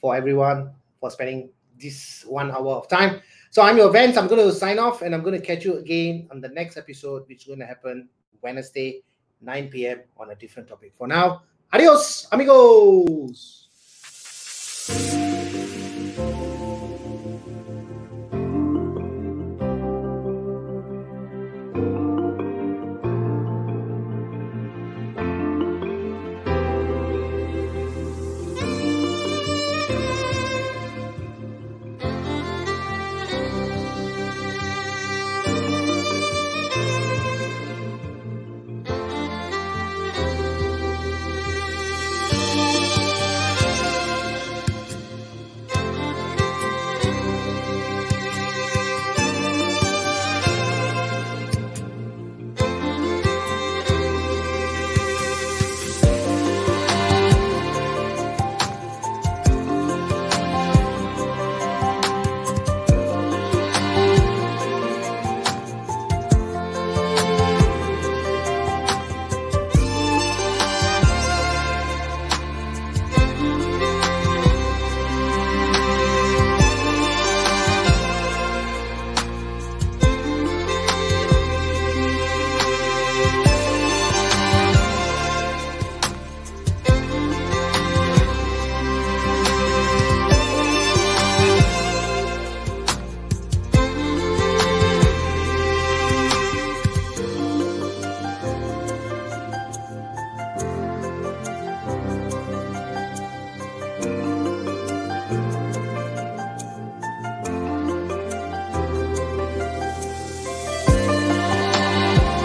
[0.00, 1.50] for everyone, for spending
[1.80, 3.20] this one hour of time.
[3.50, 4.16] So I'm your Vans.
[4.16, 6.76] I'm going to sign off and I'm going to catch you again on the next
[6.76, 8.08] episode, which is going to happen
[8.42, 9.02] Wednesday,
[9.40, 10.00] 9 p.m.
[10.16, 10.92] on a different topic.
[10.96, 13.63] For now, adios, amigos.